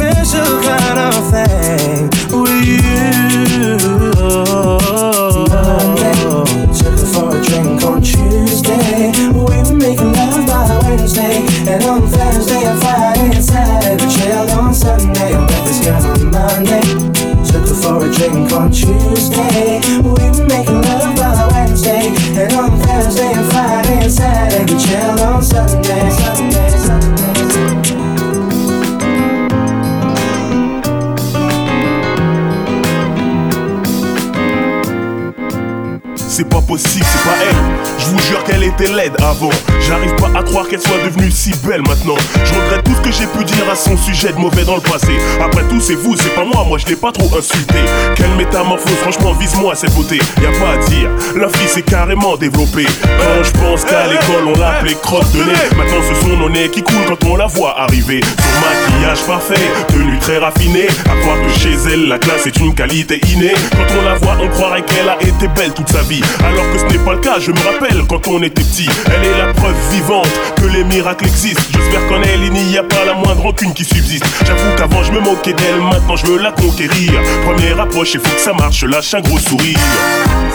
avant. 38.79 39.49
J'arrive 39.81 40.13
pas 40.15 40.29
à 40.37 40.43
croire 40.43 40.67
qu'elle 40.67 40.81
soit 40.81 41.03
devenue 41.03 41.31
si 41.31 41.51
belle 41.65 41.81
maintenant. 41.81 42.17
Je 42.43 42.53
regrette 42.53 42.83
tout 42.83 42.93
ce 42.95 43.01
que 43.01 43.11
j'ai 43.11 43.25
pu 43.25 43.43
dire 43.43 43.67
à 43.71 43.75
son 43.75 43.97
sujet 43.97 44.31
de 44.31 44.37
mauvais 44.37 44.63
dans 44.63 44.75
le 44.75 44.81
passé. 44.81 45.13
Après 45.43 45.63
tout, 45.67 45.79
c'est 45.79 45.95
vous, 45.95 46.15
c'est 46.15 46.33
pas 46.35 46.43
moi, 46.43 46.63
moi 46.63 46.77
je 46.77 46.85
l'ai 46.85 46.95
pas 46.95 47.11
trop 47.11 47.29
insulté. 47.37 47.77
Quelle 48.15 48.35
métamorphose, 48.35 48.95
franchement, 49.01 49.33
vise-moi 49.33 49.73
cette 49.75 49.93
beauté. 49.95 50.19
Y 50.41 50.45
a 50.45 50.51
pas 50.59 50.73
à 50.73 50.77
dire, 50.89 51.09
la 51.35 51.49
fille 51.49 51.67
s'est 51.67 51.81
carrément 51.81 52.37
développée. 52.37 52.85
Quand 53.01 53.43
je 53.43 53.51
pense 53.51 53.83
qu'à 53.83 54.05
l'école 54.07 54.47
on 54.47 54.59
l'appelait 54.59 54.97
crotte 55.01 55.31
de 55.31 55.39
nez. 55.39 55.75
Maintenant 55.75 56.01
ce 56.07 56.21
sont 56.21 56.37
nos 56.37 56.49
nez 56.49 56.69
qui 56.69 56.83
coulent 56.83 57.05
quand 57.07 57.27
on 57.27 57.35
la 57.35 57.47
voit 57.47 57.79
arriver. 57.79 58.21
Son 58.21 58.59
maquillage 58.61 58.96
parfait, 59.27 59.55
tenue 59.89 60.17
très 60.19 60.37
raffinée. 60.37 60.87
À 61.05 61.15
croire 61.21 61.37
que 61.41 61.59
chez 61.59 61.73
elle, 61.91 62.07
la 62.07 62.17
classe 62.17 62.47
est 62.47 62.57
une 62.57 62.73
qualité 62.73 63.19
innée. 63.33 63.53
Quand 63.71 63.99
on 63.99 64.03
la 64.03 64.15
voit, 64.15 64.37
on 64.41 64.47
croirait 64.49 64.83
qu'elle 64.83 65.09
a 65.09 65.21
été 65.21 65.47
belle 65.49 65.73
toute 65.73 65.89
sa 65.89 66.01
vie. 66.03 66.21
Alors 66.39 66.63
que 66.71 66.79
ce 66.79 66.85
n'est 66.85 67.03
pas 67.03 67.13
le 67.13 67.19
cas, 67.19 67.39
je 67.39 67.51
me 67.51 67.59
rappelle 67.59 68.03
quand 68.07 68.27
on 68.27 68.41
était 68.41 68.63
petit. 68.63 68.89
Elle 69.07 69.25
est 69.25 69.37
la 69.37 69.53
preuve 69.53 69.75
vivante 69.91 70.31
que 70.55 70.67
les 70.67 70.83
miracles 70.83 71.25
existent. 71.25 71.61
J'espère 71.73 72.07
qu'en 72.07 72.21
elle, 72.21 72.43
il 72.43 72.51
n'y 72.51 72.77
a 72.77 72.83
pas 72.83 73.05
la 73.05 73.13
moindre 73.13 73.41
rancune 73.41 73.73
qui 73.73 73.83
subsiste. 73.83 74.25
J'avoue 74.45 74.75
qu'avant 74.77 75.03
je 75.03 75.11
me 75.11 75.19
moquais 75.19 75.53
d'elle, 75.53 75.81
maintenant 75.81 76.15
je 76.15 76.25
veux 76.25 76.41
la 76.41 76.51
conquérir. 76.51 77.11
Première 77.45 77.81
approche, 77.81 78.13
il 78.13 78.19
faut 78.19 78.33
que 78.33 78.41
ça 78.41 78.53
marche, 78.53 78.83
lâche 78.83 79.13
un 79.13 79.21
gros 79.21 79.39
sourire. 79.39 79.79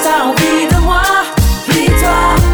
T'as 0.02 0.24
envie 0.24 0.66
de 0.70 0.80
moi, 0.80 1.02
plie-toi, 1.68 2.51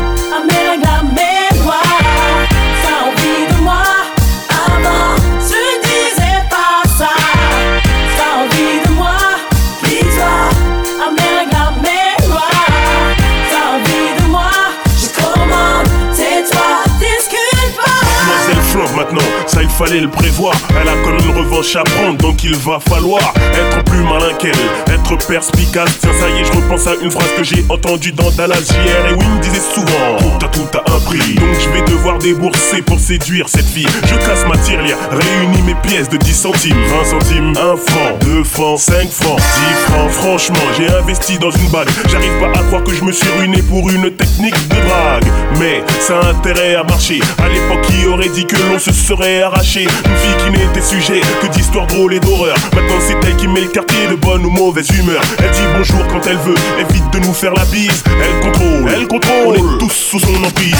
fallait 19.79 20.01
le 20.01 20.11
prévoir. 20.11 20.55
Elle 20.81 20.89
a 20.89 20.95
comme 21.05 21.19
une 21.25 21.39
revanche 21.39 21.77
à 21.77 21.85
prendre, 21.85 22.19
donc 22.19 22.43
il 22.43 22.57
va 22.57 22.81
falloir 22.81 23.33
être 23.55 23.85
plus 23.85 24.03
malin 24.03 24.35
qu'elle, 24.37 24.51
être 24.93 25.17
perspicace. 25.29 25.99
Tiens, 26.01 26.11
ça 26.19 26.29
y 26.29 26.41
est, 26.41 26.45
je 26.45 26.53
repense 26.53 26.89
à 26.89 26.95
une 27.01 27.11
phrase 27.13 27.31
que 27.37 27.45
j'ai 27.45 27.65
entendue 27.69 28.11
dans 28.11 28.29
Dallas 28.33 28.73
hier. 28.73 29.13
Et 29.13 29.15
Wing 29.15 29.41
disait 29.41 29.61
souvent 29.61 30.17
Tout 30.19 30.47
à 30.47 30.49
tout 30.49 30.79
à 30.79 30.91
un 30.91 30.99
prix. 30.99 31.35
Donc 31.35 31.55
je 31.61 31.69
vais 31.69 31.83
devoir 31.83 32.19
débourser 32.19 32.83
pour 32.83 32.99
séduire 32.99 33.49
cette 33.49 33.67
fille. 33.67 33.87
Je 34.07 34.17
casse 34.17 34.45
ma 34.49 34.57
tirelire, 34.59 34.97
réunis 35.13 35.63
mes 35.63 35.77
pièces 35.77 36.09
de 36.09 36.17
10 36.17 36.35
centimes, 36.35 36.83
20 37.05 37.05
centimes, 37.05 37.53
1 37.57 37.77
franc, 37.77 38.19
2 38.21 38.43
francs, 38.43 38.81
5 38.81 39.09
francs, 39.11 39.39
10 39.39 39.93
francs. 39.93 40.11
Franchement, 40.11 40.67
j'ai 40.77 40.89
investi 40.89 41.39
dans 41.39 41.53
une 41.53 41.69
bague. 41.69 41.89
J'arrive 42.11 42.37
pas 42.41 42.59
à 42.59 42.65
croire 42.65 42.83
que 42.83 42.93
je 42.93 43.05
me 43.05 43.13
suis 43.13 43.31
ruiné 43.39 43.63
pour 43.63 43.89
une 43.89 44.11
technique 44.11 44.69
de 44.71 44.75
drague. 44.89 45.33
Mais 45.61 45.85
ça 46.01 46.19
a 46.19 46.31
intérêt 46.31 46.75
à 46.75 46.83
marcher. 46.83 47.21
À 47.39 47.49
l'époque, 47.49 47.87
qui 47.87 48.09
aurait 48.09 48.29
dit 48.29 48.45
que 48.45 48.57
l'on 48.57 48.79
se 48.81 48.93
serait 48.93 49.43
arraché 49.43 49.68
Une 49.69 49.85
fille 49.85 50.37
qui 50.45 50.51
n'était 50.51 50.81
sujet 50.81 51.21
que 51.43 51.47
d'histoires 51.49 51.87
drôles 51.87 52.15
et 52.15 52.21
d'horreur. 52.21 52.57
Maintenant, 52.75 52.97
c'est 53.07 53.19
elle 53.27 53.37
qui 53.37 53.47
met 53.47 53.61
le 53.61 53.69
quartier 53.69 54.07
de 54.09 54.15
bonne 54.15 54.47
ou 54.47 54.51
mauvaise 54.51 54.89
humeur. 54.99 55.21
Elle 55.41 55.51
dit 55.51 55.61
bonjour 55.77 56.07
quand 56.09 56.27
elle 56.27 56.39
veut, 56.39 56.55
évite 56.81 57.11
de 57.13 57.19
nous 57.19 57.35
faire 57.35 57.53
la 57.53 57.67
bise. 57.67 58.03
Elle 58.07 58.41
contrôle, 58.41 58.91
elle 58.97 59.07
contrôle. 59.07 59.59
On 59.59 59.77
est 59.77 59.79
tous 59.79 59.91
sous 59.93 60.21
son 60.21 60.43
emprise. 60.43 60.75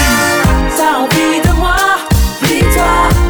T'as 0.75 0.97
envie 0.97 1.39
de 1.47 1.55
moi, 1.55 1.75
plie-toi, 2.41 3.28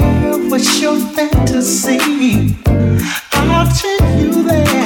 Girl, 0.00 0.50
what's 0.50 0.80
your 0.80 0.98
fantasy? 0.98 1.98
I'll 3.32 3.70
take 3.72 4.00
you 4.18 4.42
there 4.42 4.83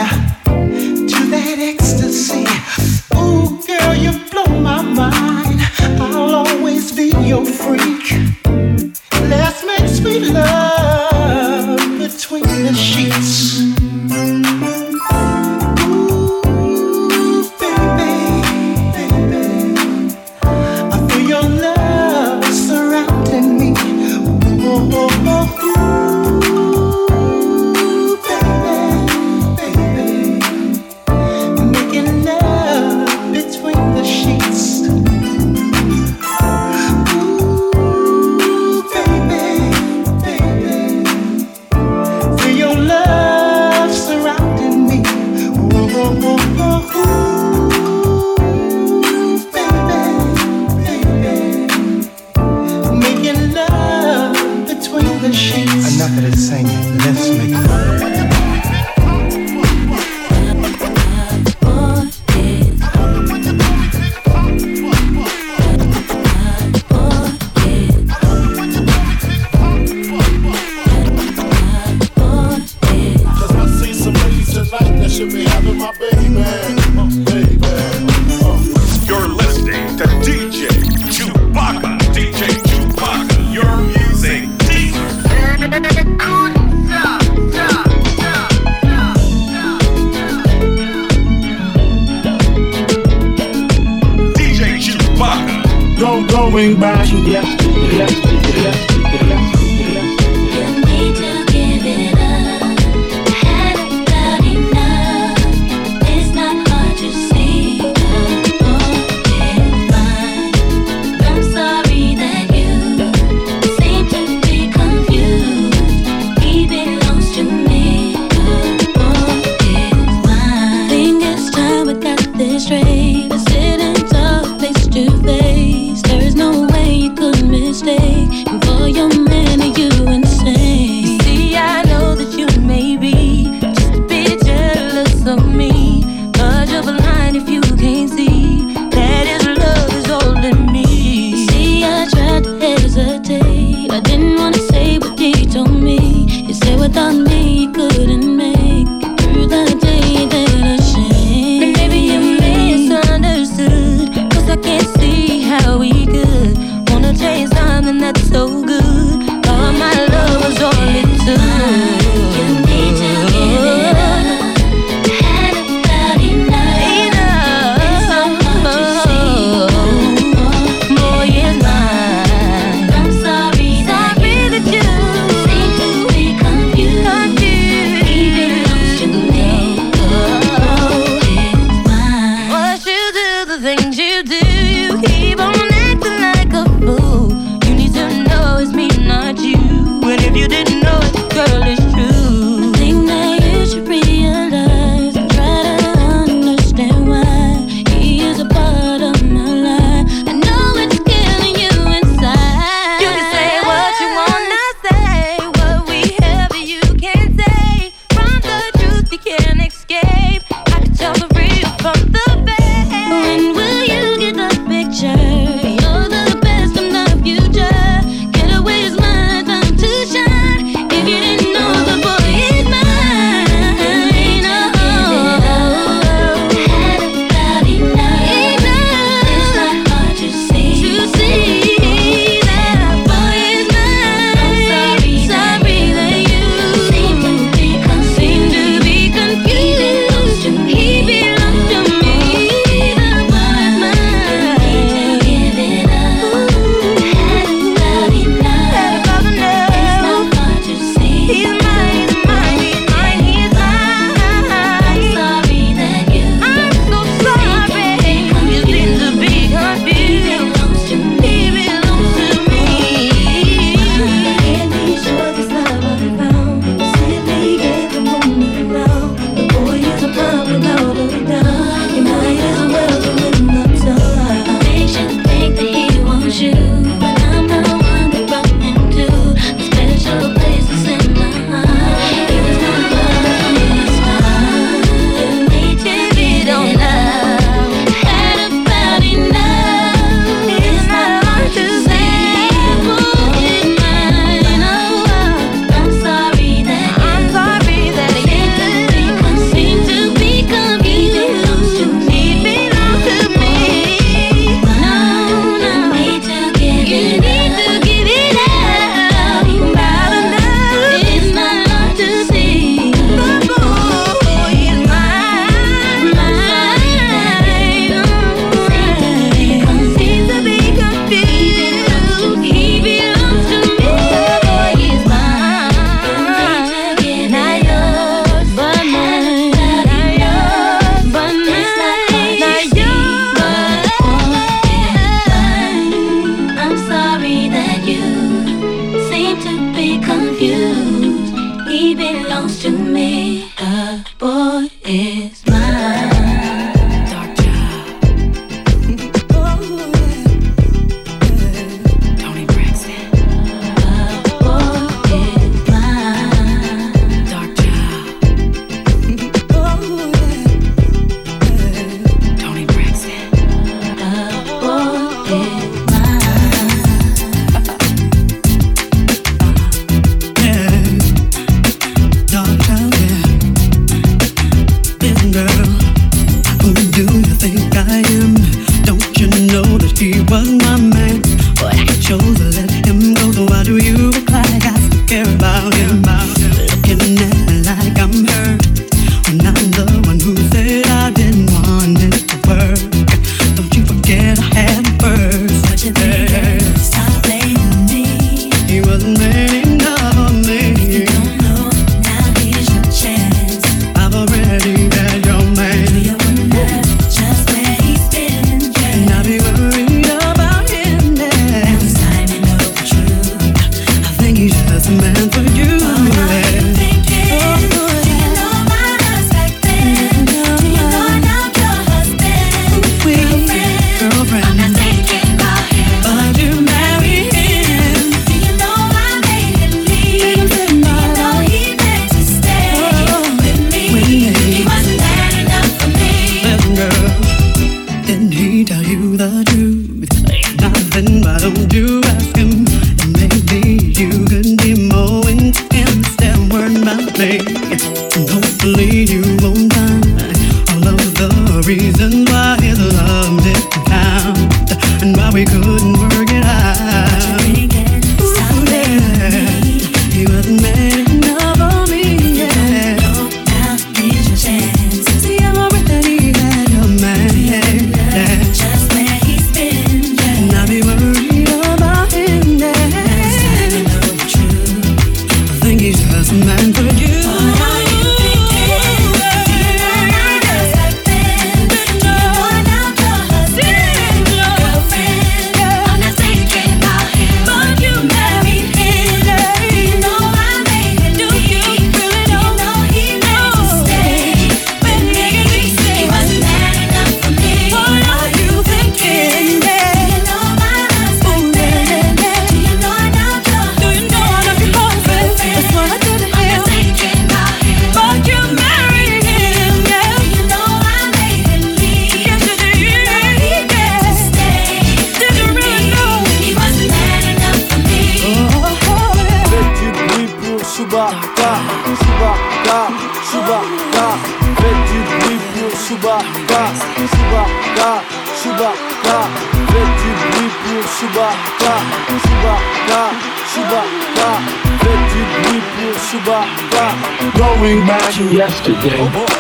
yesterday. 538.33 538.99
Oh, 539.01 539.21
what 539.21 539.38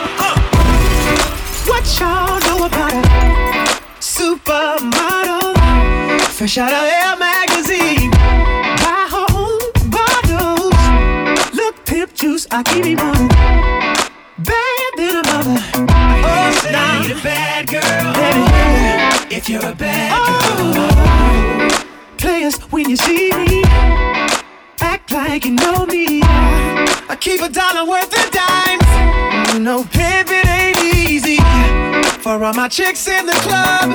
All 32.49 32.55
my 32.55 32.67
chicks 32.67 33.07
in 33.07 33.27
the 33.27 33.39
club, 33.45 33.93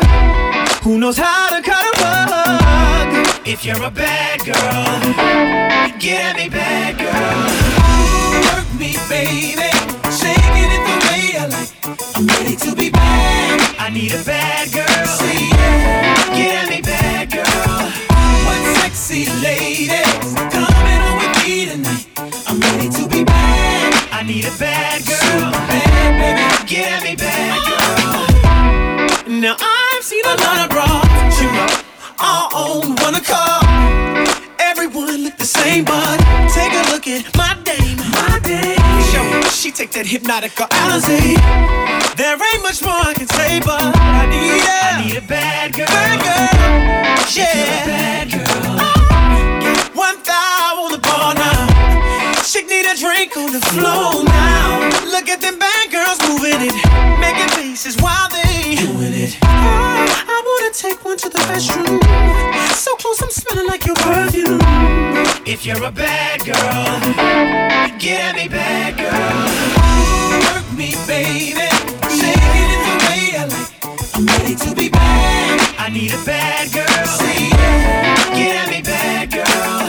who 0.84 1.00
knows 1.00 1.18
how 1.18 1.50
to 1.50 1.60
cut 1.64 1.84
a 1.98 2.06
rug? 2.06 3.48
If 3.48 3.66
you're 3.66 3.82
a 3.82 3.90
bad 3.90 4.46
girl, 4.46 5.00
get 5.98 6.22
at 6.22 6.36
me, 6.38 6.50
bad 6.50 7.00
girl. 7.02 7.50
Work 8.46 8.70
me, 8.78 8.94
baby. 9.10 9.74
Shaking 10.14 10.70
it 10.70 10.84
the 10.86 10.96
way 11.02 11.34
I 11.42 11.48
like. 11.50 11.72
I'm 12.16 12.28
ready 12.28 12.56
to 12.58 12.76
be 12.76 12.92
bad. 12.92 13.76
I 13.80 13.90
need 13.90 14.14
a 14.14 14.24
bad 14.24 14.72
girl. 14.72 15.08
See, 15.08 15.50
yeah. 15.50 16.38
Get 16.38 16.64
at 16.64 16.70
me, 16.70 16.82
bad 16.84 17.32
girl. 17.32 17.90
What 18.46 18.62
sexy 18.78 19.34
ladies 19.42 20.36
coming 20.54 21.02
on 21.02 21.18
with 21.18 21.34
me 21.42 21.66
tonight? 21.66 22.06
I'm 22.46 22.60
ready 22.60 22.90
to 23.02 23.08
be 23.10 23.24
bad. 23.24 24.10
I 24.12 24.22
need 24.22 24.46
a 24.46 24.56
bad 24.60 25.04
girl. 25.08 25.52
Bad, 25.74 26.22
baby. 26.22 26.68
Get 26.68 26.92
at 26.92 27.04
me, 27.04 27.16
bad. 27.16 27.63
Now 29.44 29.58
I've 29.60 30.04
seen 30.06 30.24
a 30.24 30.36
lot 30.40 30.64
of 30.64 30.70
bras, 30.70 31.42
you 31.42 31.52
know, 31.52 31.68
all 32.18 32.48
on 32.56 32.96
one 33.04 33.16
accord. 33.16 33.68
Everyone 34.58 35.22
look 35.26 35.36
the 35.36 35.44
same, 35.44 35.84
but 35.84 36.16
take 36.48 36.72
a 36.72 36.84
look 36.94 37.06
at 37.12 37.28
my 37.36 37.52
dame, 37.68 38.00
my 38.16 38.40
dame. 38.40 38.80
Yo, 39.12 39.42
she 39.52 39.70
take 39.70 39.92
that 40.00 40.06
hypnotic 40.08 40.54
Alizé. 40.56 41.36
There 42.16 42.40
ain't 42.40 42.64
much 42.64 42.82
more 42.82 42.96
I 42.96 43.12
can 43.18 43.28
say, 43.28 43.60
but 43.60 43.84
I 43.84 44.32
need 44.32 44.48
a, 44.48 44.80
I 44.80 45.04
need 45.04 45.18
a 45.18 45.28
bad 45.28 45.76
girl, 45.76 45.88
bad 45.88 46.24
girl, 46.24 46.48
yeah, 47.36 47.84
bad 47.84 48.32
girl. 48.32 48.80
One 49.92 50.24
thou 50.24 50.88
on 50.88 50.92
the 50.96 51.00
bar 51.04 51.36
now. 51.36 51.68
Chick 52.48 52.70
need 52.70 52.88
a 52.88 52.96
drink 52.96 53.36
on 53.36 53.52
the 53.52 53.60
floor 53.76 54.24
now. 54.24 54.88
Look 55.12 55.28
at 55.28 55.42
them 55.42 55.60
bad 55.60 55.92
girls 55.92 56.24
moving 56.32 56.64
it, 56.64 56.76
making 57.20 57.52
faces 57.60 57.98
while 58.00 58.33
it. 59.24 59.38
I, 59.42 60.06
I 60.28 60.38
wanna 60.48 60.74
take 60.74 61.04
one 61.06 61.18
to 61.18 61.30
the 61.30 61.40
restroom. 61.50 62.00
So 62.74 62.96
close, 62.96 63.20
I'm 63.22 63.32
smelling 63.32 63.68
like 63.68 63.86
your 63.86 63.96
perfume. 63.96 64.60
If 65.46 65.66
you're 65.66 65.84
a 65.84 65.92
bad 65.92 66.40
girl, 66.42 67.00
get 68.00 68.20
at 68.20 68.36
me, 68.36 68.48
bad 68.48 68.98
girl. 68.98 69.44
Work 70.48 70.68
me, 70.78 70.96
baby. 71.08 71.68
Shaking 72.18 72.70
it 72.76 72.82
the 72.88 72.96
way 73.06 73.24
I 73.40 73.46
like. 73.54 74.16
I'm 74.16 74.26
ready 74.26 74.56
to 74.56 74.76
be 74.76 74.90
bad. 74.90 75.76
I 75.78 75.90
need 75.90 76.12
a 76.14 76.22
bad 76.26 76.72
girl. 76.74 77.06
See, 77.20 77.50
yeah. 77.50 78.36
get 78.36 78.56
at 78.64 78.70
me, 78.70 78.82
bad 78.82 79.32
girl. 79.32 79.80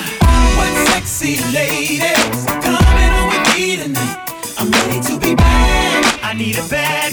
What 0.59 0.73
sexy 0.89 1.43
ladies 1.53 2.47
coming 2.63 3.11
on 3.19 3.25
with 3.33 3.45
me 3.55 3.77
tonight? 3.83 4.19
I'm 4.59 4.71
ready 4.71 5.01
to 5.09 5.19
be 5.19 5.35
bad. 5.35 6.21
I 6.23 6.35
need 6.35 6.57
a 6.59 6.67
bad 6.69 7.04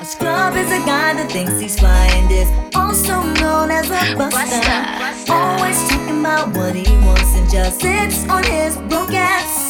A 0.00 0.04
scrub 0.04 0.56
is 0.56 0.68
a 0.68 0.84
guy 0.84 1.14
that 1.14 1.30
thinks 1.30 1.58
he's 1.60 1.78
flying 1.78 2.30
is 2.30 2.48
also 2.74 3.22
known 3.40 3.70
as 3.70 3.86
a 3.86 4.16
buster. 4.16 5.32
Always 5.32 5.78
talking 5.88 6.20
about 6.20 6.56
what 6.56 6.74
he 6.74 6.90
wants 7.06 7.34
and 7.36 7.50
just 7.50 7.80
sits 7.80 8.28
on 8.28 8.42
his 8.44 8.76
broke 8.88 9.12
ass 9.12 9.61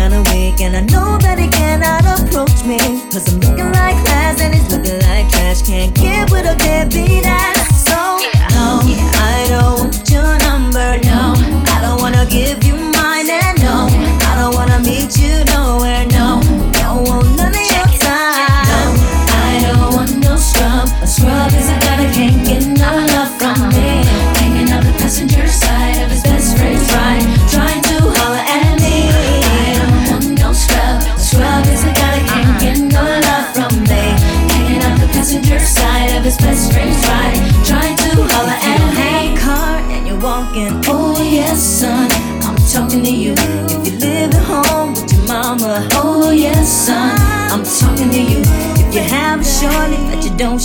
kinda 0.00 0.22
weak 0.32 0.60
And 0.62 0.74
I 0.76 0.80
know 0.80 1.18
that 1.18 1.38
he 1.38 1.48
cannot 1.48 2.02
approach 2.16 2.64
me. 2.64 2.78
Cause 3.12 3.28
I'm 3.28 3.40
looking 3.40 3.70
like 3.72 3.96
class 4.06 4.40
and 4.40 4.54
he's 4.54 4.68
looking 4.72 4.98
like 5.08 5.28
trash. 5.28 5.60
Can't 5.62 5.94
get 5.94 6.30
with 6.30 6.46
a 6.46 6.56
deadbeat 6.56 7.26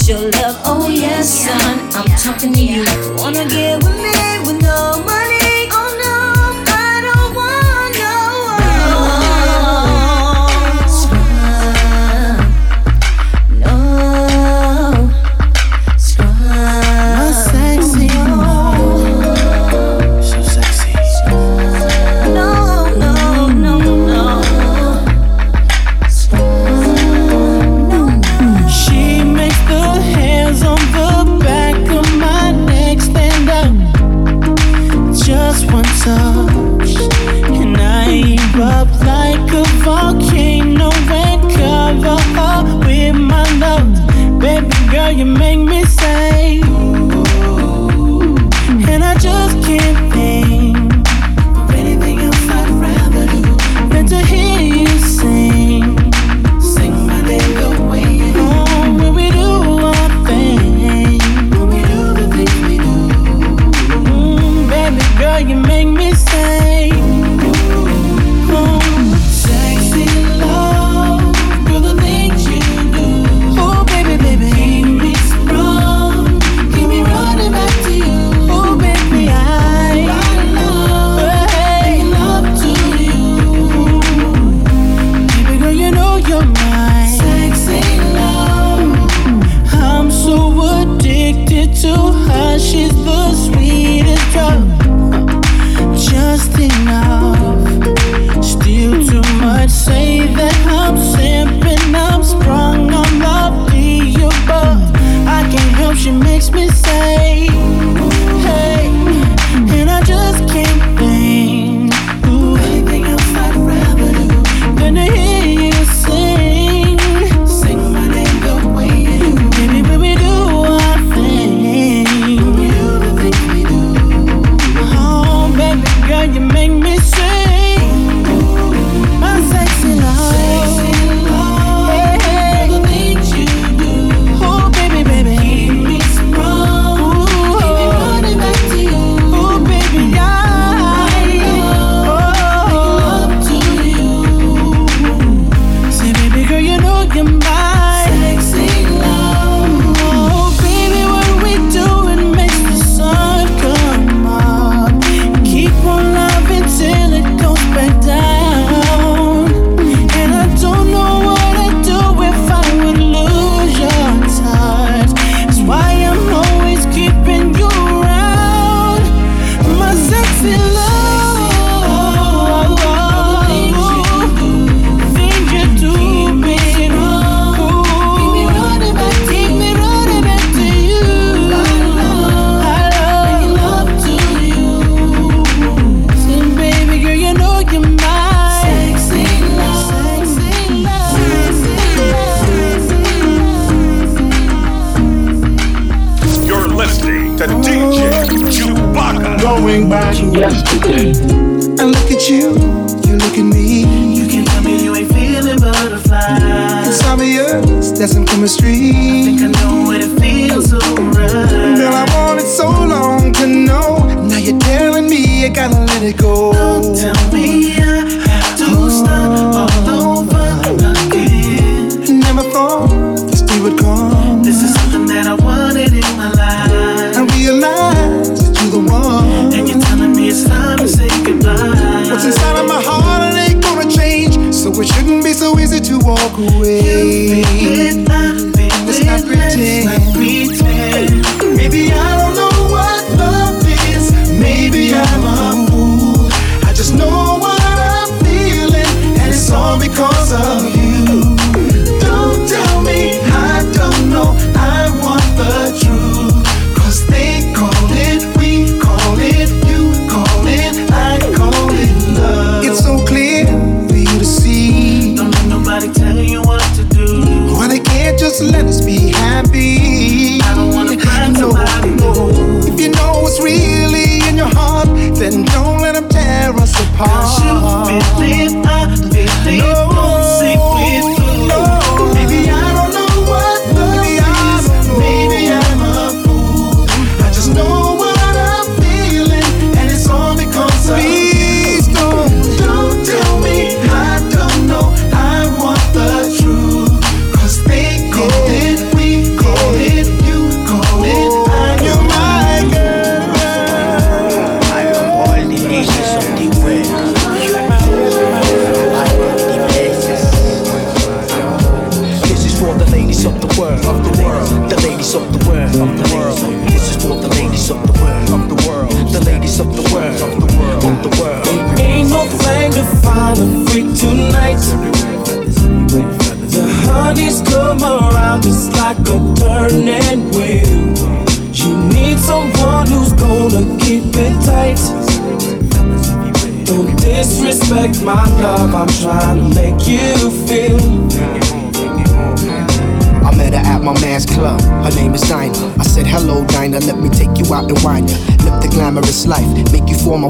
your 0.08 0.20
love. 0.20 0.56
Oh 0.66 0.88
yes, 0.90 1.46
son, 1.46 1.80
I'm 1.94 2.06
talking 2.18 2.54
to 2.54 2.62
you. 2.62 2.86
Wanna 3.18 3.48
get 3.48 3.84
with 3.84 3.98
me? 3.98 4.25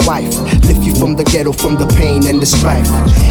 Wife. 0.06 0.55
Lift 1.16 1.34
you 1.34 1.40
from 1.40 1.48
the 1.48 1.48
ghetto, 1.48 1.52
from 1.52 1.76
the 1.76 1.88
pain 1.96 2.28
and 2.28 2.42
the 2.42 2.46
strife. 2.46 2.90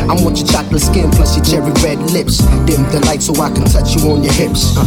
I 0.09 0.15
want 0.25 0.39
your 0.39 0.49
chocolate 0.49 0.81
skin 0.81 1.11
plus 1.11 1.37
your 1.37 1.45
cherry 1.45 1.73
red 1.85 1.99
lips. 2.13 2.39
Dim 2.65 2.81
the 2.89 3.01
light 3.05 3.23
so 3.23 3.35
I 3.41 3.51
can 3.51 3.65
touch 3.65 3.97
you 3.97 4.09
on 4.11 4.23
your 4.23 4.33
hips. 4.33 4.77
Uh, 4.77 4.85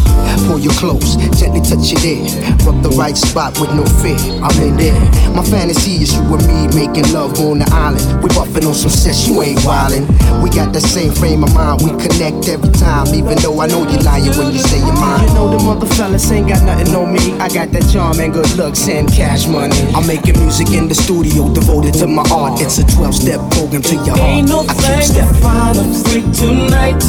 pull 0.47 0.59
you 0.59 0.71
close, 0.71 1.15
gently 1.37 1.61
touch 1.61 1.93
you 1.93 1.97
there. 2.01 2.25
Rub 2.65 2.81
the 2.81 2.89
right 2.97 3.17
spot 3.17 3.59
with 3.59 3.73
no 3.73 3.85
fear. 4.01 4.17
I'm 4.41 4.55
in 4.61 4.77
there. 4.77 4.97
My 5.33 5.43
fantasy 5.43 6.01
is 6.01 6.13
you 6.13 6.25
and 6.33 6.41
me 6.47 6.65
making 6.73 7.13
love 7.13 7.37
on 7.39 7.59
the 7.59 7.69
island. 7.69 8.01
We 8.23 8.29
buffing 8.33 8.65
on 8.65 8.73
some 8.73 8.89
sex, 8.89 9.27
you 9.27 9.41
ain't 9.41 9.59
wildin'. 9.61 10.05
We 10.41 10.49
got 10.49 10.73
the 10.73 10.81
same 10.81 11.13
frame 11.13 11.43
of 11.43 11.53
mind. 11.53 11.85
We 11.85 11.93
connect 12.01 12.49
every 12.49 12.73
time, 12.73 13.13
even 13.13 13.37
though 13.45 13.61
I 13.61 13.67
know 13.67 13.85
you 13.85 13.99
lying 14.01 14.33
when 14.37 14.53
you 14.53 14.59
say 14.59 14.79
you're 14.79 14.97
mine. 14.97 15.27
You 15.27 15.33
know 15.33 15.49
the 15.53 15.61
mother 15.61 15.89
fellas 15.93 16.29
ain't 16.31 16.49
got 16.49 16.65
nothing 16.65 16.93
on 16.95 17.13
me. 17.13 17.37
I 17.37 17.49
got 17.49 17.69
that 17.77 17.85
charm 17.93 18.19
and 18.19 18.33
good 18.33 18.49
looks 18.57 18.87
and 18.89 19.05
cash 19.09 19.45
money. 19.45 19.77
I'm 19.93 20.07
making 20.07 20.39
music 20.41 20.73
in 20.73 20.87
the 20.87 20.95
studio 20.95 21.53
devoted 21.53 21.93
to 22.01 22.07
my 22.07 22.25
art. 22.31 22.61
It's 22.61 22.77
a 22.79 22.86
12 22.95 23.15
step 23.15 23.39
program 23.51 23.81
to 23.81 23.95
your 23.95 24.17
heart. 24.17 24.19
Ain't 24.19 24.49
no 24.49 24.61
I 24.61 24.67
keep 24.67 24.77
thing 24.77 24.99
to 24.99 25.05
stepping. 25.05 25.41
find 25.41 25.77
a 25.77 25.85
freak 26.03 26.27
tonight. 26.33 26.99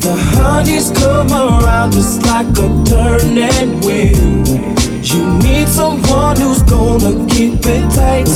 The 0.00 0.14
honeys 0.36 0.90
come 0.92 1.30
around 1.32 1.92
just 1.92 2.22
like 2.22 2.48
a 2.48 2.68
turning 2.88 3.80
wheel. 3.80 4.78
You 5.02 5.38
need 5.38 5.68
someone 5.68 6.36
who's 6.36 6.62
gonna 6.62 7.26
keep 7.28 7.60
it 7.64 7.84
tight. 7.92 8.28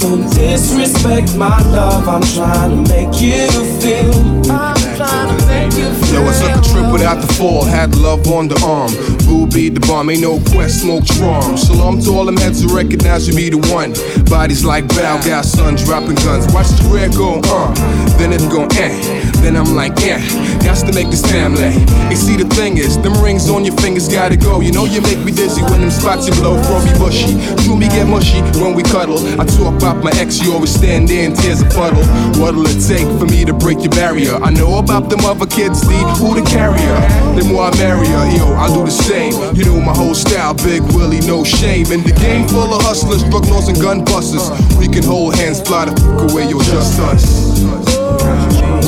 Don't 0.00 0.28
disrespect 0.34 1.36
my 1.36 1.58
love, 1.70 2.08
I'm 2.08 2.22
trying 2.22 2.70
to 2.84 2.92
make 2.92 3.20
you 3.20 3.48
feel. 3.80 4.12
I'm 4.50 4.76
trying 4.96 5.38
to 5.38 5.46
make 5.46 5.72
you 5.74 5.92
feel. 6.04 6.22
Yo, 6.22 6.28
I 6.28 6.32
took 6.40 6.64
a 6.64 6.68
trip 6.68 6.92
without 6.92 7.20
the 7.20 7.32
fall, 7.34 7.64
had 7.64 7.94
love 7.96 8.26
on 8.28 8.48
the 8.48 8.58
arm. 8.64 8.90
Ruby 9.32 9.70
the 9.70 9.80
bomb, 9.80 10.10
ain't 10.10 10.20
no 10.20 10.38
quest, 10.52 10.82
smoke 10.82 11.06
charm. 11.06 11.56
Shalom 11.56 11.98
to 12.02 12.10
all 12.10 12.26
them 12.26 12.36
heads 12.36 12.62
who 12.62 12.76
recognize 12.76 13.26
you 13.26 13.34
be 13.34 13.48
the 13.48 13.56
one. 13.72 13.94
Bodies 14.26 14.62
like 14.62 14.86
Bow, 14.88 15.24
got 15.24 15.46
sons 15.46 15.82
dropping 15.86 16.16
guns. 16.16 16.52
Watch 16.52 16.68
the 16.68 16.90
red 16.92 17.12
go, 17.16 17.40
uh, 17.42 17.72
then 18.18 18.34
it 18.34 18.44
go, 18.52 18.68
eh. 18.76 19.31
Then 19.42 19.56
I'm 19.56 19.74
like, 19.74 19.98
yeah, 19.98 20.22
got 20.62 20.78
to 20.86 20.92
make 20.94 21.10
this 21.10 21.26
family. 21.26 21.74
You 22.10 22.16
see, 22.16 22.36
the 22.36 22.46
thing 22.54 22.78
is, 22.78 22.96
them 23.02 23.14
rings 23.18 23.50
on 23.50 23.64
your 23.64 23.74
fingers 23.76 24.08
gotta 24.08 24.36
go. 24.36 24.60
You 24.60 24.70
know, 24.70 24.84
you 24.84 25.02
make 25.02 25.18
me 25.18 25.32
dizzy 25.32 25.62
when 25.62 25.80
them 25.80 25.90
spots 25.90 26.28
you 26.28 26.34
blow, 26.38 26.54
me 26.54 26.92
bushy. 26.94 27.34
You 27.66 27.74
me 27.74 27.88
get 27.88 28.06
mushy 28.06 28.40
when 28.62 28.74
we 28.74 28.84
cuddle. 28.84 29.18
I 29.40 29.44
talk 29.44 29.74
about 29.74 30.04
my 30.04 30.12
ex, 30.14 30.40
you 30.40 30.52
always 30.52 30.72
stand 30.72 31.08
there 31.08 31.26
and 31.26 31.34
tears 31.34 31.60
a 31.60 31.66
puddle. 31.66 32.04
What'll 32.40 32.66
it 32.70 32.78
take 32.86 33.08
for 33.18 33.26
me 33.26 33.44
to 33.44 33.52
break 33.52 33.82
your 33.82 33.90
barrier? 33.90 34.38
I 34.38 34.50
know 34.50 34.78
about 34.78 35.10
them 35.10 35.24
other 35.26 35.46
kids, 35.46 35.80
D, 35.82 35.90
who 36.22 36.38
the 36.38 36.46
carrier. 36.46 36.96
The 37.34 37.42
more 37.44 37.64
I 37.66 37.74
marry 37.82 38.06
her, 38.06 38.26
yo, 38.38 38.46
I 38.54 38.68
do 38.68 38.84
the 38.84 38.94
same. 38.94 39.34
You 39.56 39.64
know 39.64 39.80
my 39.80 39.94
whole 39.94 40.14
style, 40.14 40.54
Big 40.54 40.82
Willie, 40.94 41.20
no 41.26 41.42
shame. 41.42 41.90
In 41.90 42.02
the 42.06 42.12
game 42.12 42.46
full 42.46 42.72
of 42.72 42.82
hustlers, 42.82 43.24
drug 43.24 43.46
lords, 43.46 43.66
and 43.66 43.80
gun 43.80 44.04
busters. 44.04 44.50
We 44.78 44.86
can 44.86 45.02
hold 45.02 45.34
hands, 45.34 45.60
fly 45.60 45.86
the 45.86 45.98
fuck 45.98 46.30
away, 46.30 46.48
yo, 46.48 46.58
just 46.62 47.00
us. 47.00 48.81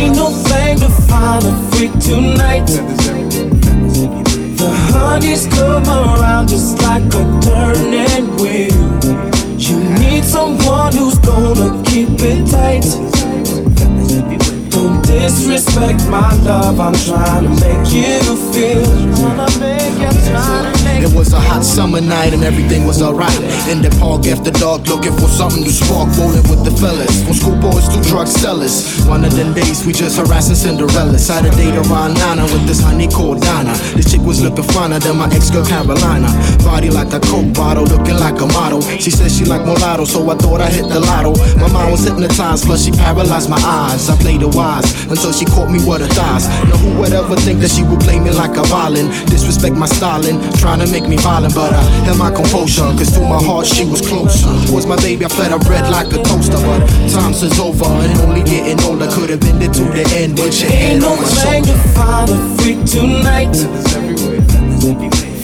Ain't 0.00 0.16
no 0.16 0.30
thing 0.30 0.78
to 0.78 0.88
find 0.88 1.44
a 1.44 1.52
freak 1.70 1.92
tonight. 2.00 2.64
The 4.56 4.70
honeys 4.92 5.46
come 5.48 5.84
around 5.84 6.48
just 6.48 6.80
like 6.80 7.04
a 7.04 7.24
turning 7.44 8.34
wheel. 8.36 8.72
You 9.58 9.78
need 10.00 10.24
someone 10.24 10.94
who's 10.94 11.18
gonna 11.18 11.82
keep 11.84 12.18
it 12.20 12.48
tight. 12.50 12.86
Don't 14.70 15.02
disrespect 15.04 16.08
my 16.08 16.32
love, 16.44 16.80
I'm 16.80 16.94
trying 16.94 17.44
to 17.44 17.50
make 17.60 17.92
you 17.92 18.36
feel. 18.54 18.88
To 21.00 21.06
It 21.10 21.16
was 21.16 21.32
a 21.32 21.40
hot 21.40 21.64
summer 21.64 22.00
night 22.00 22.34
and 22.34 22.44
everything 22.44 22.86
was 22.86 23.00
alright. 23.00 23.40
In 23.72 23.80
the 23.80 23.88
park 23.98 24.26
after 24.26 24.50
dark, 24.50 24.86
looking 24.86 25.16
for 25.16 25.28
something 25.32 25.64
to 25.64 25.72
spark, 25.72 26.12
rolling 26.20 26.44
with 26.44 26.60
the 26.60 26.70
fellas. 26.76 27.24
From 27.24 27.34
schoolboys 27.34 27.88
to 27.88 27.98
drug 28.08 28.28
sellers. 28.28 29.00
One 29.06 29.24
of 29.24 29.32
them 29.34 29.54
days 29.54 29.84
we 29.86 29.92
just 29.92 30.18
harassing 30.18 30.54
Cinderella. 30.54 31.16
A 31.16 31.50
date 31.56 31.78
around 31.88 32.14
Nana 32.20 32.44
with 32.52 32.66
this 32.66 32.80
honey 32.80 33.08
called 33.08 33.40
Donna. 33.40 33.72
This 33.96 34.12
chick 34.12 34.20
was 34.20 34.42
looking 34.42 34.64
finer 34.64 34.98
than 34.98 35.16
my 35.16 35.26
ex 35.32 35.48
girl 35.48 35.64
Carolina. 35.64 36.28
Body 36.62 36.90
like 36.90 37.12
a 37.12 37.20
coke 37.20 37.54
bottle, 37.54 37.84
looking 37.84 38.18
like 38.18 38.40
a 38.40 38.46
model. 38.52 38.82
She 39.00 39.10
said 39.10 39.30
she 39.30 39.44
like 39.44 39.64
mulatto, 39.64 40.04
so 40.04 40.28
I 40.28 40.36
thought 40.36 40.60
I 40.60 40.68
hit 40.68 40.88
the 40.88 41.00
lotto. 41.00 41.32
My 41.56 41.70
mind 41.72 41.92
was 41.92 42.04
hypnotized, 42.04 42.66
plus 42.66 42.84
she 42.84 42.92
paralyzed 42.92 43.48
my 43.48 43.60
eyes. 43.64 44.10
I 44.10 44.16
played 44.18 44.42
it 44.42 44.52
wise 44.54 44.90
until 45.08 45.32
she 45.32 45.44
caught 45.46 45.70
me 45.70 45.78
with 45.80 46.02
her 46.02 46.12
thighs. 46.12 46.46
Now 46.68 46.76
who 46.76 46.98
would 46.98 47.12
ever 47.12 47.36
think 47.36 47.60
that 47.60 47.70
she 47.70 47.82
would 47.84 48.00
play 48.00 48.18
me 48.18 48.30
like 48.30 48.56
a 48.56 48.64
violin? 48.68 49.08
Disrespect 49.30 49.76
my 49.76 49.86
styling, 49.86 50.38
trying 50.58 50.80
to 50.80 50.89
make 50.90 51.08
me 51.08 51.16
violent, 51.16 51.54
but 51.54 51.72
uh, 51.72 51.76
I 51.76 51.82
held 52.04 52.18
my 52.18 52.30
composure. 52.30 52.82
Cause 52.98 53.12
to 53.12 53.20
my 53.20 53.42
heart 53.42 53.66
she 53.66 53.84
was 53.84 54.00
closer. 54.00 54.50
Was 54.74 54.86
my 54.86 54.96
baby, 54.96 55.24
I 55.24 55.28
fed 55.28 55.52
her 55.52 55.58
bread 55.58 55.88
like 55.90 56.12
a 56.12 56.22
toaster, 56.22 56.58
but 56.58 56.86
times 57.10 57.42
is 57.42 57.58
over 57.58 57.84
and 57.86 58.18
only 58.20 58.42
getting 58.42 58.80
older. 58.84 59.06
Could 59.10 59.30
have 59.30 59.40
been 59.40 59.62
it 59.62 59.72
to 59.74 59.84
the 59.84 60.04
end, 60.18 60.36
but 60.36 60.50
you 60.60 60.68
Ain't 60.68 61.00
no 61.00 61.12
on 61.12 61.18
my 61.18 61.24
thing 61.24 61.64
shoulder. 61.64 61.82
to 61.82 61.88
find 61.94 62.30
a 62.30 62.38
freak 62.58 62.80
tonight. 62.84 63.54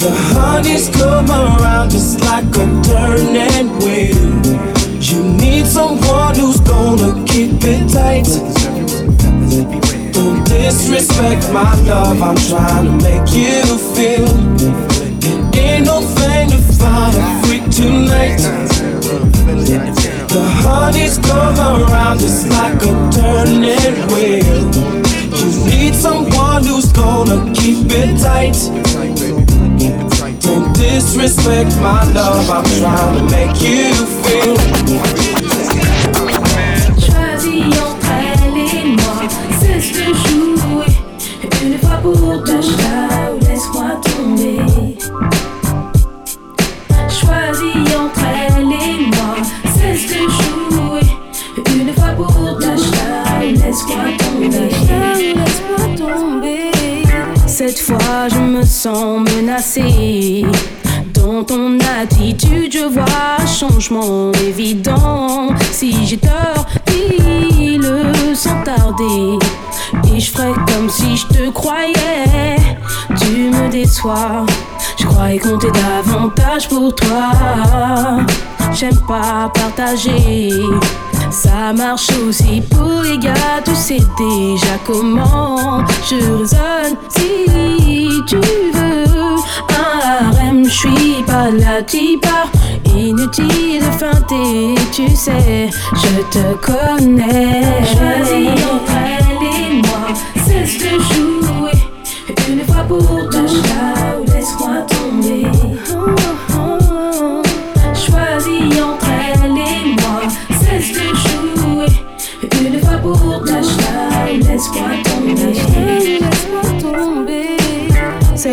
The 0.02 0.10
honey's 0.34 0.88
come 0.90 1.30
around 1.30 1.90
just 1.90 2.20
like 2.20 2.44
a 2.44 2.66
turning 2.82 3.70
wheel. 3.78 4.66
You 5.00 5.22
need 5.22 5.66
someone 5.66 6.34
who's 6.34 6.60
gonna 6.60 7.24
keep 7.26 7.62
it 7.62 7.86
tight. 7.92 8.26
Don't 10.12 10.44
disrespect 10.44 11.52
my 11.52 11.74
love, 11.82 12.20
I'm 12.20 12.36
trying 12.36 12.86
to 12.86 12.92
make 13.04 13.30
you 13.32 13.78
feel. 13.94 15.05
Ain't 15.26 15.86
no 15.86 16.00
thing 16.00 16.50
to 16.50 16.58
find 16.78 17.16
a 17.16 17.46
freak 17.46 17.64
tonight. 17.70 18.38
The 20.28 20.42
honey's 20.62 21.18
come 21.18 21.56
around 21.58 22.20
just 22.20 22.48
like 22.48 22.80
a 22.82 22.92
turning 23.10 23.96
wheel. 24.12 24.70
You 25.36 25.48
need 25.66 25.94
someone 25.94 26.64
who's 26.64 26.92
gonna 26.92 27.52
keep 27.54 27.86
it 27.90 28.20
tight. 28.20 28.56
Don't 30.40 30.72
disrespect 30.76 31.76
my 31.80 32.04
love, 32.12 32.48
I'm 32.48 32.64
trying 32.78 33.18
to 33.18 33.24
make 33.34 33.60
you 33.60 33.94
feel. 34.22 35.25
Sens. 58.86 59.28
Dans 61.14 61.42
ton 61.42 61.78
attitude, 62.00 62.72
je 62.72 62.86
vois 62.86 63.44
changement 63.46 64.30
évident. 64.46 65.48
Si 65.72 66.06
j'ai 66.06 66.18
tort, 66.18 66.66
dis-le 66.86 68.12
sans 68.34 68.62
tarder. 68.62 69.38
Et 70.14 70.20
je 70.20 70.30
ferai 70.30 70.52
comme 70.68 70.88
si 70.88 71.16
je 71.16 71.26
te 71.26 71.50
croyais. 71.50 72.56
Tu 73.18 73.50
me 73.50 73.68
déçois. 73.70 74.46
Je 74.98 75.06
croyais 75.06 75.38
compter 75.38 75.70
davantage 75.72 76.68
pour 76.68 76.94
toi. 76.94 78.18
J'aime 78.72 79.00
pas 79.08 79.50
partager. 79.52 80.50
Ça 81.30 81.72
marche 81.72 82.08
aussi 82.26 82.62
pour 82.70 83.02
les 83.02 83.18
gars, 83.18 83.60
tu 83.64 83.74
sais 83.74 83.98
déjà 84.18 84.78
comment 84.86 85.84
je 86.08 86.16
raisonne. 86.16 86.96
Si 87.08 88.10
tu 88.26 88.36
veux 88.36 89.04
un 89.70 90.28
harem, 90.28 90.64
je 90.64 90.70
suis 90.70 91.22
pas 91.26 91.50
là, 91.50 91.82
t'y 91.82 92.16
pars. 92.18 92.50
Inutile 92.96 93.80
de 93.80 93.90
feinter, 93.98 94.74
tu 94.92 95.08
sais, 95.14 95.70
je 95.92 96.22
te 96.30 96.54
connais. 96.64 97.62
Choisis 97.84 98.50
entre 98.64 98.92
elle 99.04 99.46
et 99.46 99.82
moi, 99.82 100.08
cesse 100.46 100.78
de 100.78 100.98
jouer. 100.98 101.78
Une 102.48 102.64
fois 102.64 102.84
pour 102.88 103.28
ta 103.30 103.40
ou 104.18 104.24
laisse-moi 104.32 104.86
tomber. 104.88 105.45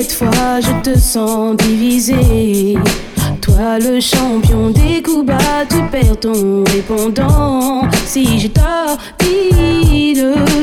Cette 0.03 0.17
fois, 0.17 0.59
je 0.59 0.91
te 0.91 0.99
sens 0.99 1.55
divisé. 1.55 2.75
Toi, 3.39 3.79
le 3.79 4.01
champion 4.01 4.69
des 4.69 5.01
coups 5.01 5.27
bas, 5.27 5.63
tu 5.69 5.81
perds 5.89 6.19
ton 6.19 6.65
répondant. 6.65 7.83
Si 8.05 8.37
j'ai 8.37 8.49
tort, 8.49 8.97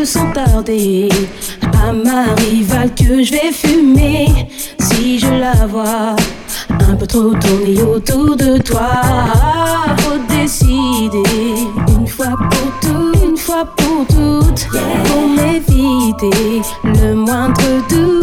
sans 0.04 0.30
tarder. 0.32 1.08
À 1.62 1.90
ma 1.90 2.34
rivale 2.34 2.94
que 2.94 3.22
je 3.22 3.32
vais 3.32 3.50
fumer. 3.50 4.28
Si 4.78 5.18
je 5.18 5.28
la 5.28 5.66
vois 5.66 6.16
un 6.68 6.96
peu 6.96 7.06
trop 7.06 7.32
tourner 7.32 7.80
autour 7.80 8.36
de 8.36 8.58
toi, 8.58 8.90
faut 10.00 10.18
décider 10.28 11.22
une 11.88 12.06
fois 12.06 12.34
pour 12.50 12.72
toutes, 12.82 13.24
une 13.24 13.38
fois 13.38 13.64
pour 13.74 14.06
toutes, 14.06 14.68
pour 15.06 15.28
m'éviter 15.28 16.60
le 16.84 17.14
moindre 17.14 17.62
doute. 17.88 18.19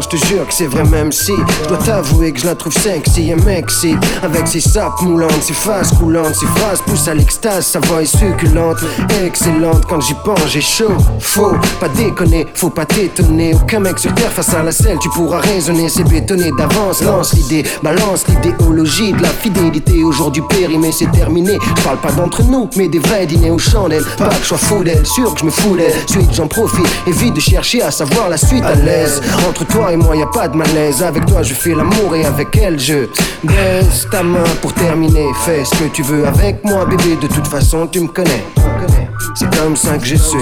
Je 0.00 0.08
te 0.08 0.16
jure 0.26 0.46
que 0.46 0.52
c'est 0.52 0.66
vrai 0.66 0.84
même 0.84 1.10
si 1.12 1.32
Je 1.62 1.68
dois 1.68 1.78
t'avouer 1.78 2.32
que 2.32 2.40
je 2.40 2.46
la 2.46 2.54
trouve 2.54 2.72
sexy 2.72 3.30
et 3.30 3.36
mexy 3.36 3.94
Avec 4.22 4.46
ses 4.46 4.60
sapes 4.60 5.00
moulantes, 5.02 5.42
ses 5.42 5.54
faces 5.54 5.92
coulantes 5.92 6.34
Ses 6.34 6.46
phrases 6.46 6.80
poussent 6.82 7.08
à 7.08 7.14
l'extase, 7.14 7.66
sa 7.66 7.80
voix 7.80 8.02
est 8.02 8.06
succulente 8.06 8.78
Excellente, 9.24 9.84
quand 9.88 10.00
j'y 10.00 10.14
pense 10.24 10.48
j'ai 10.48 10.60
chaud 10.60 10.92
Faux, 11.20 11.52
pas 11.78 11.88
déconner, 11.88 12.46
faut 12.54 12.70
pas 12.70 12.84
t'étonner. 12.84 13.54
Aucun 13.54 13.80
mec 13.80 13.98
sur 13.98 14.14
terre 14.14 14.32
face 14.32 14.52
à 14.54 14.62
la 14.62 14.72
selle, 14.72 14.98
tu 15.00 15.08
pourras 15.10 15.40
raisonner 15.40 15.88
C'est 15.88 16.04
bétonné 16.04 16.50
d'avance, 16.56 17.02
lance 17.02 17.32
l'idée 17.34 17.64
Balance 17.82 18.24
l'idéologie 18.28 19.12
de 19.12 19.22
la 19.22 19.28
fidélité. 19.28 20.02
Aujourd'hui 20.02 20.42
périmé, 20.48 20.92
c'est 20.92 21.10
terminé. 21.10 21.58
Je 21.76 21.82
parle 21.82 21.98
pas 21.98 22.12
d'entre 22.12 22.42
nous, 22.42 22.68
mais 22.76 22.88
des 22.88 22.98
vrais 22.98 23.26
dîners 23.26 23.50
aux 23.50 23.58
chandelles 23.58 24.04
Pas 24.18 24.28
que 24.28 24.42
je 24.42 24.48
sois 24.48 24.58
fou 24.58 24.84
d'elle, 24.84 25.06
sûr 25.06 25.32
que 25.34 25.40
je 25.40 25.44
me 25.46 25.50
fous 25.50 25.76
d'elle. 25.76 25.92
Suite 26.06 26.32
j'en 26.32 26.48
profite, 26.48 26.86
évite 27.06 27.34
de 27.34 27.40
chercher 27.40 27.82
à 27.82 27.90
savoir 27.90 28.28
la 28.28 28.36
suite 28.36 28.64
à 28.64 28.74
l'aise. 28.74 29.20
Entre 29.48 29.64
toi 29.70 29.92
et 29.92 29.96
moi 29.96 30.16
y 30.16 30.22
a 30.22 30.26
pas 30.26 30.48
de 30.48 30.56
malaise. 30.56 31.02
Avec 31.02 31.26
toi 31.26 31.42
je 31.42 31.54
fais 31.54 31.74
l'amour 31.74 32.14
et 32.14 32.24
avec 32.24 32.56
elle 32.56 32.78
je 32.78 33.06
baisse 33.44 34.06
ta 34.10 34.22
main 34.22 34.44
pour 34.60 34.72
terminer. 34.74 35.26
Fais 35.44 35.64
ce 35.64 35.70
que 35.76 35.88
tu 35.92 36.02
veux 36.02 36.26
avec 36.26 36.64
moi 36.64 36.84
bébé. 36.84 37.16
De 37.20 37.26
toute 37.26 37.46
façon 37.46 37.86
tu 37.86 38.00
me 38.00 38.08
connais. 38.08 38.44
C'est 39.34 39.54
comme 39.56 39.76
ça 39.76 39.96
que 39.98 40.04
je 40.04 40.16
suis. 40.16 40.38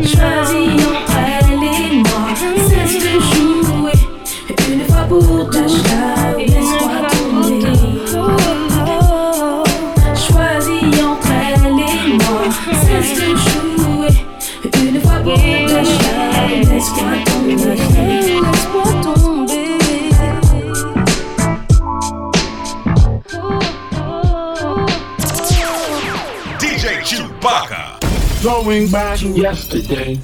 Choisis 0.00 0.86
entre 0.86 1.18
elle 1.40 1.62
et 1.62 1.96
moi, 1.96 2.28
cesse 2.68 2.98
de 3.02 3.20
jouer. 3.20 3.98
Une 4.70 4.84
fois 4.86 5.04
pour 5.08 5.50
ta 5.50 6.17
Going 28.48 28.90
back 28.90 29.18
to 29.18 29.28
yesterday. 29.28 30.18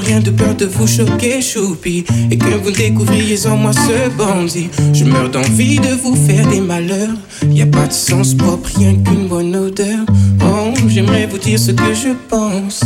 Rien 0.00 0.20
de 0.20 0.30
peur 0.30 0.54
de 0.54 0.64
vous 0.66 0.86
choquer, 0.86 1.42
choupi. 1.42 2.04
Et 2.30 2.38
que 2.38 2.54
vous 2.62 2.70
découvriez 2.70 3.46
en 3.46 3.56
moi 3.56 3.72
ce 3.72 4.08
bandit. 4.16 4.70
Je 4.92 5.04
meurs 5.04 5.28
d'envie 5.28 5.78
de 5.78 5.92
vous 6.02 6.14
faire 6.14 6.46
des 6.48 6.60
malheurs. 6.60 7.16
Y 7.50 7.62
a 7.62 7.66
pas 7.66 7.86
de 7.86 7.92
sens 7.92 8.34
propre, 8.34 8.68
rien 8.76 8.94
qu'une 8.94 9.26
bonne 9.26 9.54
odeur. 9.56 10.06
Oh, 10.42 10.72
j'aimerais 10.86 11.26
vous 11.26 11.38
dire 11.38 11.58
ce 11.58 11.72
que 11.72 11.94
je 11.94 12.10
pense. 12.28 12.82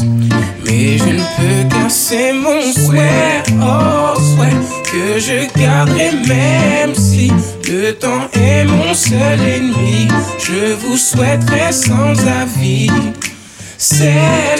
Mais 0.66 0.98
je 0.98 1.04
ne 1.04 1.22
peux 1.36 1.68
casser 1.68 2.32
mon 2.32 2.60
souhait. 2.72 3.42
Oh, 3.60 4.18
souhait 4.18 4.56
que 4.90 5.20
je 5.20 5.60
garderai 5.60 6.12
même 6.26 6.94
si 6.94 7.30
le 7.68 7.92
temps 7.92 8.28
est 8.32 8.64
mon 8.64 8.94
seul 8.94 9.40
ennemi. 9.40 10.08
Je 10.38 10.74
vous 10.74 10.96
souhaiterais 10.96 11.72
sans 11.72 12.12
avis. 12.40 12.88
C'est, 13.84 14.12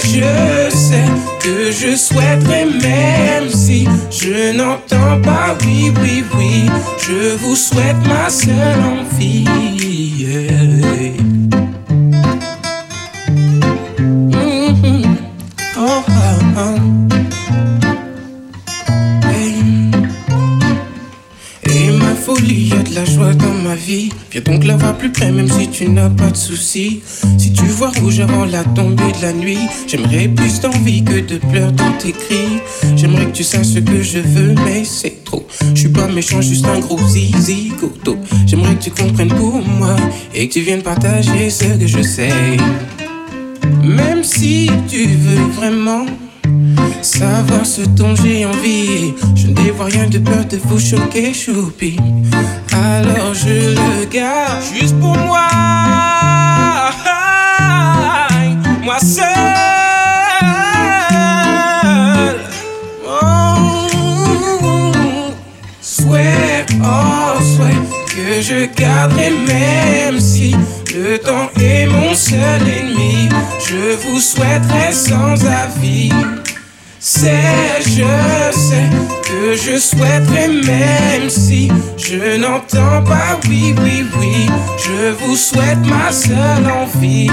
je 0.03 0.77
sais 0.77 1.05
que 1.39 1.71
je 1.71 1.95
souhaiterais 1.95 2.65
même 2.67 3.49
si 3.49 3.87
je 4.11 4.51
n'entends 4.51 5.23
pas 5.23 5.57
oui, 5.65 5.93
oui, 6.03 6.25
oui. 6.37 6.67
Je 6.99 7.37
vous 7.37 7.55
souhaite 7.55 8.05
ma 8.09 8.29
seule 8.29 8.83
envie. 8.83 9.45
Mhm. 14.09 15.17
Oh, 15.79 16.03
oh, 16.09 16.59
oh. 16.59 17.12
La 22.95 23.05
joie 23.05 23.33
dans 23.35 23.55
ma 23.65 23.75
vie. 23.75 24.11
Viens 24.31 24.41
donc 24.43 24.65
la 24.65 24.77
voir 24.77 24.97
plus 24.97 25.11
près, 25.11 25.31
même 25.31 25.49
si 25.49 25.69
tu 25.69 25.89
n'as 25.89 26.11
pas 26.11 26.31
de 26.31 26.37
soucis. 26.37 27.03
Si 27.39 27.53
tu 27.53 27.65
vois 27.65 27.91
rouge 28.01 28.21
avant 28.21 28.45
la 28.45 28.65
tombée 28.65 29.13
de 29.19 29.23
la 29.23 29.33
nuit, 29.33 29.59
j'aimerais 29.87 30.29
plus 30.29 30.61
d'envie 30.61 31.03
que 31.05 31.21
de 31.21 31.39
pleurs 31.39 31.73
dans 31.73 31.93
tes 31.93 32.13
cris. 32.13 32.61
J'aimerais 32.97 33.27
que 33.27 33.37
tu 33.37 33.45
saches 33.45 33.67
ce 33.67 33.79
que 33.79 34.03
je 34.03 34.19
veux, 34.19 34.55
mais 34.65 34.85
c'est 34.85 35.25
trop. 35.25 35.47
Je 35.75 35.81
suis 35.81 35.89
pas 35.89 36.09
méchant, 36.09 36.41
juste 36.41 36.67
un 36.67 36.81
gros 36.81 37.01
zizi 37.09 37.73
goto. 37.81 38.17
J'aimerais 38.47 38.75
que 38.75 38.85
tu 38.85 38.91
comprennes 38.91 39.35
pour 39.35 39.63
moi 39.79 39.97
et 40.35 40.49
que 40.49 40.53
tu 40.53 40.61
viennes 40.61 40.83
partager 40.83 41.51
ce 41.51 41.65
que 41.65 41.87
je 41.87 42.03
sais. 42.03 42.57
Même 43.83 44.23
si 44.23 44.71
tu 44.89 45.07
veux 45.07 45.45
vraiment 45.57 46.07
savoir 47.03 47.67
ce 47.67 47.83
dont 47.83 48.15
j'ai 48.17 48.45
envie, 48.47 49.15
je 49.35 49.49
ne 49.49 49.55
dévoile 49.55 49.93
rien 49.93 50.07
de 50.09 50.19
peur 50.19 50.45
de 50.45 50.57
vous 50.65 50.79
choquer, 50.79 51.35
choupi. 51.35 51.97
Alors 52.73 53.35
je 53.35 53.75
le 53.75 54.05
garde 54.07 54.63
juste 54.75 54.99
pour 55.01 55.17
moi, 55.17 55.49
moi 58.83 58.99
seul. 58.99 59.27
Oh, 63.07 63.57
souhait, 65.81 66.67
oh 66.83 67.43
souhait 67.57 67.83
que 68.07 68.41
je 68.41 68.67
garderai 68.81 69.31
même 69.47 70.21
si 70.21 70.55
le 70.95 71.19
temps 71.19 71.51
est 71.61 71.87
mon 71.87 72.15
seul. 72.15 72.82
Je 73.73 73.97
vous 74.07 74.21
souhaiterais 74.21 74.93
sans 74.93 75.47
avis. 75.47 76.11
C'est, 77.01 77.81
je 77.81 78.05
sais 78.53 78.91
que 79.23 79.57
je 79.57 79.79
souhaiterais 79.79 80.49
même 80.49 81.31
si 81.31 81.71
je 81.97 82.37
n'entends 82.37 83.03
pas 83.03 83.41
oui, 83.49 83.75
oui, 83.83 84.05
oui. 84.19 84.47
Je 84.77 85.13
vous 85.25 85.37
souhaite 85.37 85.87
ma 85.87 86.13
seule 86.13 86.71
envie. 86.71 87.31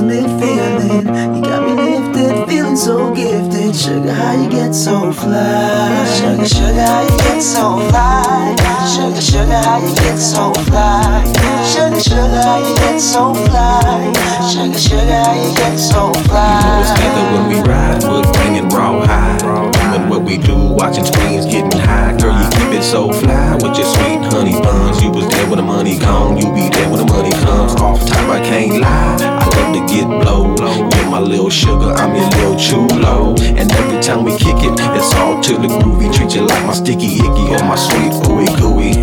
Ultimate 0.00 0.40
feeling. 0.40 1.06
You 1.36 1.42
got 1.42 1.62
me 1.62 1.74
lifted, 1.74 2.48
feeling 2.48 2.76
so 2.76 3.14
gifted. 3.14 3.74
Sugar, 3.76 4.12
how 4.12 4.32
you 4.32 4.48
get 4.50 4.72
so 4.72 5.12
fly? 5.12 6.06
Sugar, 6.16 6.46
sugar, 6.46 6.80
how 6.80 7.02
you 7.02 7.18
get 7.18 7.42
so 7.42 7.78
fly? 7.90 8.56
Sugar, 8.94 9.20
sugar, 9.20 9.52
how 9.52 9.78
you 9.78 9.94
get 9.96 10.16
so 10.16 10.52
fly? 10.64 11.24
Sugar, 11.72 12.00
sugar, 12.00 12.42
how 12.42 12.58
you 12.58 12.74
get 12.76 13.00
so 13.00 13.34
fly? 13.34 14.12
Sugar, 14.50 14.78
sugar, 14.78 15.22
how 15.24 15.34
you 15.34 15.54
get 15.56 15.78
so 15.78 16.12
fly? 16.24 16.80
It's 16.80 16.92
together 16.92 17.24
when 17.32 17.48
we 17.48 17.68
ride, 17.68 18.02
wood 18.04 18.32
banging 18.34 18.68
raw 18.68 19.04
high. 19.06 19.79
What 20.08 20.22
we 20.22 20.38
do, 20.38 20.56
watching 20.56 21.04
screens 21.04 21.46
getting 21.46 21.78
high. 21.80 22.16
Girl, 22.16 22.32
you 22.32 22.48
keep 22.50 22.78
it 22.78 22.82
so 22.82 23.12
fly 23.12 23.54
with 23.54 23.76
your 23.76 23.86
sweet 23.86 24.22
honey 24.32 24.58
buns. 24.60 25.02
You 25.02 25.10
was 25.10 25.28
there 25.28 25.46
when 25.48 25.58
the 25.58 25.62
money 25.62 25.98
gone, 25.98 26.38
you 26.38 26.46
be 26.54 26.68
there 26.70 26.88
when 26.90 27.06
the 27.06 27.12
money 27.12 27.30
comes. 27.44 27.74
Off 27.76 28.04
top, 28.06 28.28
I 28.28 28.40
can't 28.44 28.80
lie. 28.80 29.16
I 29.20 29.44
love 29.44 29.74
to 29.74 29.94
get 29.94 30.06
blow. 30.06 30.54
You're 30.56 31.10
my 31.10 31.20
little 31.20 31.50
sugar, 31.50 31.92
I'm 31.92 32.14
your 32.14 32.28
little 32.30 32.56
chulo. 32.56 33.34
And 33.58 33.70
every 33.72 34.00
time 34.02 34.24
we 34.24 34.32
kick 34.32 34.58
it, 34.62 34.74
it's 34.96 35.14
all 35.14 35.40
to 35.42 35.54
the 35.54 35.68
groovy. 35.68 36.12
Treat 36.14 36.34
you 36.34 36.42
like 36.42 36.64
my 36.66 36.74
sticky 36.74 37.16
icky 37.16 37.54
or 37.54 37.64
my 37.64 37.76
sweet 37.76 38.12
ooey 38.28 38.48
gooey. 38.58 38.94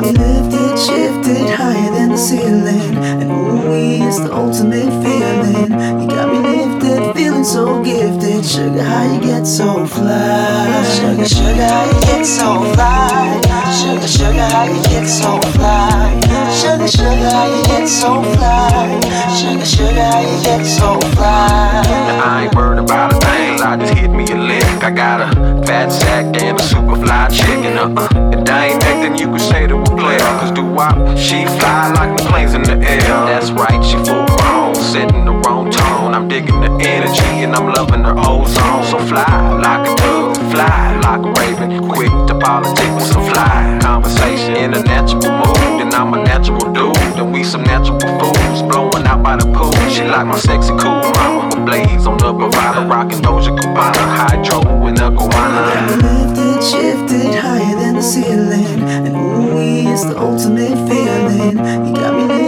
Me 0.00 0.12
lifted, 0.12 0.78
shifted 0.78 1.50
higher 1.50 1.90
than 1.92 2.10
the 2.10 2.16
ceiling. 2.16 2.96
And 3.20 3.30
ooh, 3.30 4.06
it's 4.06 4.18
the 4.20 4.32
ultimate 4.32 4.92
feeling. 5.02 5.72
You 6.00 6.06
got 6.08 6.32
me 6.32 6.38
lifted, 6.38 7.14
feeling 7.14 7.44
so 7.44 7.82
gifted. 7.82 8.29
Sugar, 8.42 8.82
how 8.82 9.12
you 9.12 9.20
get 9.20 9.46
so 9.46 9.84
fly? 9.86 10.82
Sugar, 10.94 11.28
sugar, 11.28 11.62
how 11.62 11.84
you 11.84 12.00
get 12.00 12.24
so 12.24 12.64
fly? 12.72 13.40
Sugar, 13.70 14.08
sugar, 14.08 14.48
how 14.48 14.64
you 14.64 14.82
get 14.84 15.06
so 15.06 15.38
fly? 15.52 16.20
Sugar, 16.50 16.88
sugar, 16.88 17.30
how 17.30 17.46
you 17.46 17.62
get 17.64 17.86
so 17.86 18.22
fly? 18.34 19.00
Sugar, 19.36 19.64
sugar, 19.64 20.02
how 20.02 20.20
you 20.20 20.42
get 20.42 20.64
so 20.64 20.98
fly? 21.10 21.82
I 22.24 22.44
ain't 22.44 22.54
worried 22.54 22.80
about 22.80 23.12
a 23.12 23.20
thing, 23.20 23.60
I 23.60 23.76
just 23.76 23.94
hit 23.94 24.10
me 24.10 24.24
a 24.32 24.36
lick. 24.36 24.64
I 24.82 24.90
got 24.90 25.20
a 25.20 25.66
fat 25.66 25.90
sack 25.92 26.34
and 26.42 26.58
a 26.58 26.62
super 26.62 26.96
fly 26.96 27.28
chicken. 27.28 27.76
Uh 27.76 27.94
uh. 27.94 28.30
If 28.32 28.48
I 28.48 28.68
ain't 28.68 28.82
acting, 28.82 29.18
you 29.18 29.30
could 29.30 29.40
say 29.40 29.66
to 29.66 29.76
a 29.76 29.96
player. 29.96 30.18
Cause 30.18 30.50
do 30.50 30.64
wop, 30.64 30.96
she 31.16 31.44
fly 31.44 31.92
like 31.92 32.16
the 32.16 32.24
planes 32.24 32.54
in 32.54 32.62
the 32.62 32.76
air. 32.88 33.00
That's 33.00 33.50
right, 33.50 33.84
she 33.84 33.96
full 33.96 34.26
grown, 34.26 34.74
setting 34.74 35.24
the 35.24 35.32
wrong 35.32 35.70
tone. 35.70 36.14
I'm 36.14 36.26
digging 36.28 36.60
the 36.60 36.70
energy 36.82 37.44
and 37.44 37.54
I'm 37.54 37.72
loving 37.72 38.02
her 38.04 38.14
So 38.30 38.98
fly 39.06 39.58
like 39.58 39.88
a 39.88 39.94
dove, 39.96 40.36
fly 40.52 40.98
like 41.02 41.26
a 41.26 41.32
raven. 41.40 41.88
Quick 41.88 42.10
to 42.28 42.38
politics 42.38 43.10
some 43.10 43.24
fly 43.28 43.78
conversation 43.82 44.54
in 44.56 44.72
a 44.72 44.82
natural 44.82 45.20
mood. 45.32 45.82
And 45.82 45.92
I'm 45.92 46.14
a 46.14 46.22
natural 46.22 46.72
dude, 46.72 46.96
and 47.18 47.32
we 47.32 47.42
some 47.42 47.64
natural 47.64 47.98
fools 47.98 48.62
blowing 48.62 49.04
out 49.06 49.22
by 49.22 49.36
the 49.36 49.46
pool. 49.52 49.72
She 49.90 50.04
like 50.04 50.26
my 50.26 50.38
sexy 50.38 50.70
cool 50.78 51.02
mama. 51.14 51.50
with 51.54 51.66
Blades 51.66 52.06
on 52.06 52.18
the 52.18 52.32
bravado, 52.32 52.86
rocking 52.88 53.20
Dolce 53.20 53.50
Gabbana, 53.50 54.04
hydro 54.16 54.86
in 54.86 54.94
the 54.94 55.10
guana. 55.10 55.60
Lifted, 55.96 56.62
shifted 56.62 57.34
higher 57.34 57.76
than 57.76 57.96
the 57.96 58.02
ceiling. 58.02 58.80
And 59.06 59.16
ooh, 59.16 59.90
it's 59.92 60.04
the 60.04 60.16
ultimate 60.16 60.78
feeling. 60.88 61.58
You 61.86 61.94
got 61.94 62.14
me 62.14 62.39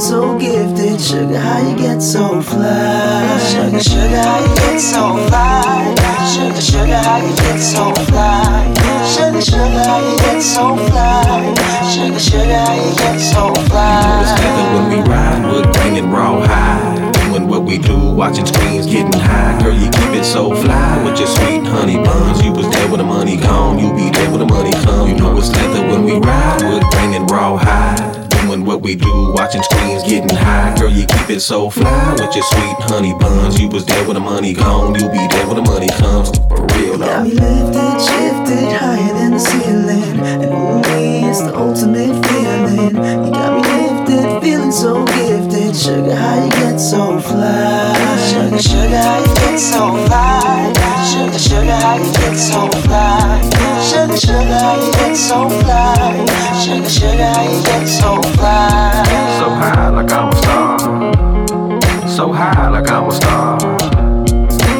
so 0.00 0.38
gifted. 0.38 0.98
Sugar, 1.00 1.38
how 1.38 1.58
you 1.60 1.76
get 1.76 2.00
so 2.00 2.40
fly? 2.40 3.38
Sugar, 3.50 3.80
sugar, 3.80 4.22
how 4.22 4.40
you 4.40 4.54
get 4.56 4.80
so 4.80 5.16
fly? 5.28 5.94
Sugar, 6.32 6.60
sugar, 6.60 6.96
how 6.96 7.18
you 7.18 7.36
get 7.36 7.60
so 7.60 7.92
fly? 8.08 8.72
Sugar, 9.12 9.42
sugar, 9.42 9.84
how 9.84 10.00
you 10.00 10.16
get 10.18 10.40
so 10.40 10.76
fly? 10.88 11.54
Sugar, 11.92 12.18
sugar, 12.18 12.58
how 12.64 12.74
you 12.74 12.96
get 12.96 13.18
so 13.20 13.54
fly? 13.68 14.22
It's 14.22 14.32
together 14.40 14.66
when 14.74 14.88
we 14.90 15.10
ride, 15.10 15.52
wood 15.52 15.72
banging 15.74 16.10
raw 16.10 16.40
high. 16.46 17.10
Doing 17.28 17.46
what 17.46 17.64
we 17.64 17.76
do, 17.76 17.98
watching 17.98 18.46
screens 18.46 18.86
getting 18.86 19.20
high. 19.20 19.60
Girl, 19.62 19.74
you 19.74 19.90
keep 19.90 20.14
it 20.16 20.24
so 20.24 20.54
fly 20.54 21.04
with 21.04 21.18
your 21.18 21.28
sweet 21.28 21.66
honey 21.66 21.96
buns. 21.96 22.42
You 22.42 22.52
was 22.52 22.68
there 22.70 22.88
when 22.88 22.98
the 22.98 23.04
money 23.04 23.36
gone, 23.36 23.78
you 23.78 23.92
be 23.92 24.10
there 24.10 24.30
when 24.30 24.40
the 24.40 24.46
money 24.46 24.72
come. 24.84 25.08
You 25.08 25.16
know 25.16 25.36
it's 25.36 25.50
together 25.50 25.86
when 25.88 26.04
we 26.04 26.12
ride, 26.12 26.62
wood 26.62 26.84
banging 26.90 27.26
raw 27.26 27.58
high 27.58 28.19
doing 28.42 28.64
what 28.64 28.82
we 28.82 28.94
do, 28.94 29.32
watching 29.32 29.62
screens, 29.62 30.02
getting 30.04 30.36
high. 30.36 30.74
Girl, 30.78 30.90
you 30.90 31.06
keep 31.06 31.30
it 31.30 31.40
so 31.40 31.70
fly 31.70 32.12
with 32.12 32.34
your 32.34 32.44
sweet 32.44 32.76
honey 32.88 33.14
buns. 33.18 33.60
You 33.60 33.68
was 33.68 33.84
there 33.86 34.04
when 34.06 34.14
the 34.14 34.20
money 34.20 34.52
gone, 34.54 34.94
you'll 34.94 35.10
be 35.10 35.26
there 35.28 35.46
when 35.46 35.56
the 35.56 35.62
money 35.62 35.88
comes. 35.98 36.30
For 36.48 36.66
real, 36.78 36.98
though. 36.98 37.06
Got 37.06 37.24
me 37.24 37.32
lifted, 37.34 38.00
shifted, 38.00 38.76
higher 38.78 39.14
than 39.14 39.32
the 39.32 39.38
ceiling. 39.38 40.20
And 40.42 40.52
ooh, 40.52 41.28
it's 41.28 41.40
the 41.40 41.56
ultimate 41.56 42.14
feeling. 42.26 42.96
You 43.26 43.32
got 43.32 43.52
me 43.56 43.62
lifted, 43.62 44.42
feeling 44.42 44.72
so 44.72 45.04
gifted. 45.04 45.49
Sugar, 45.72 46.16
how 46.16 46.44
you 46.44 46.50
get 46.50 46.78
so 46.78 47.20
fly? 47.20 47.94
Sugar, 48.28 48.60
sugar, 48.60 48.96
how 48.98 49.18
you 49.20 49.34
get 49.36 49.58
so 49.58 49.94
fly? 50.06 50.72
Sugar, 51.10 51.38
sugar, 51.38 51.70
how 51.70 51.96
you 51.96 52.12
get 52.12 52.36
so 52.36 52.68
fly? 52.82 53.40
Sugar, 53.80 54.16
sugar, 54.16 54.58
how 54.58 54.84
you 54.84 54.92
get 54.92 55.16
so 55.16 55.48
fly? 55.48 56.26
Sugar, 56.60 56.88
sugar, 56.88 57.24
how 57.24 57.42
you 57.44 57.62
get 57.62 57.86
so 57.86 58.20
fly? 58.34 59.04
So 59.38 59.48
high 59.48 59.88
like 59.90 60.10
I'm 60.10 60.28
a 60.28 60.36
star. 60.36 62.08
So 62.08 62.32
high 62.32 62.68
like 62.68 62.90
I'm 62.90 63.08
a 63.08 63.12
star. 63.12 63.60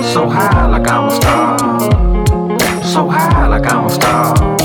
So 0.02 0.28
high 0.28 0.66
like 0.66 0.88
I'm 0.88 1.08
a 1.08 1.10
star. 1.14 2.82
So 2.82 3.08
high 3.08 3.46
like 3.46 3.72
I'm 3.72 3.86
a 3.86 3.90
star. 3.90 4.59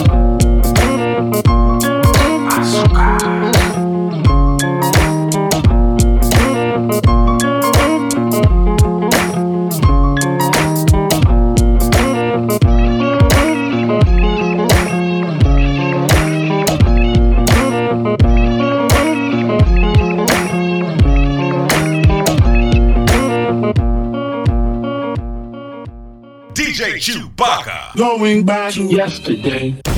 DJ 27.36 27.46
Chewbacca. 27.46 27.96
Going 27.98 28.46
back 28.46 28.74
to 28.74 28.84
yesterday. 28.84 29.95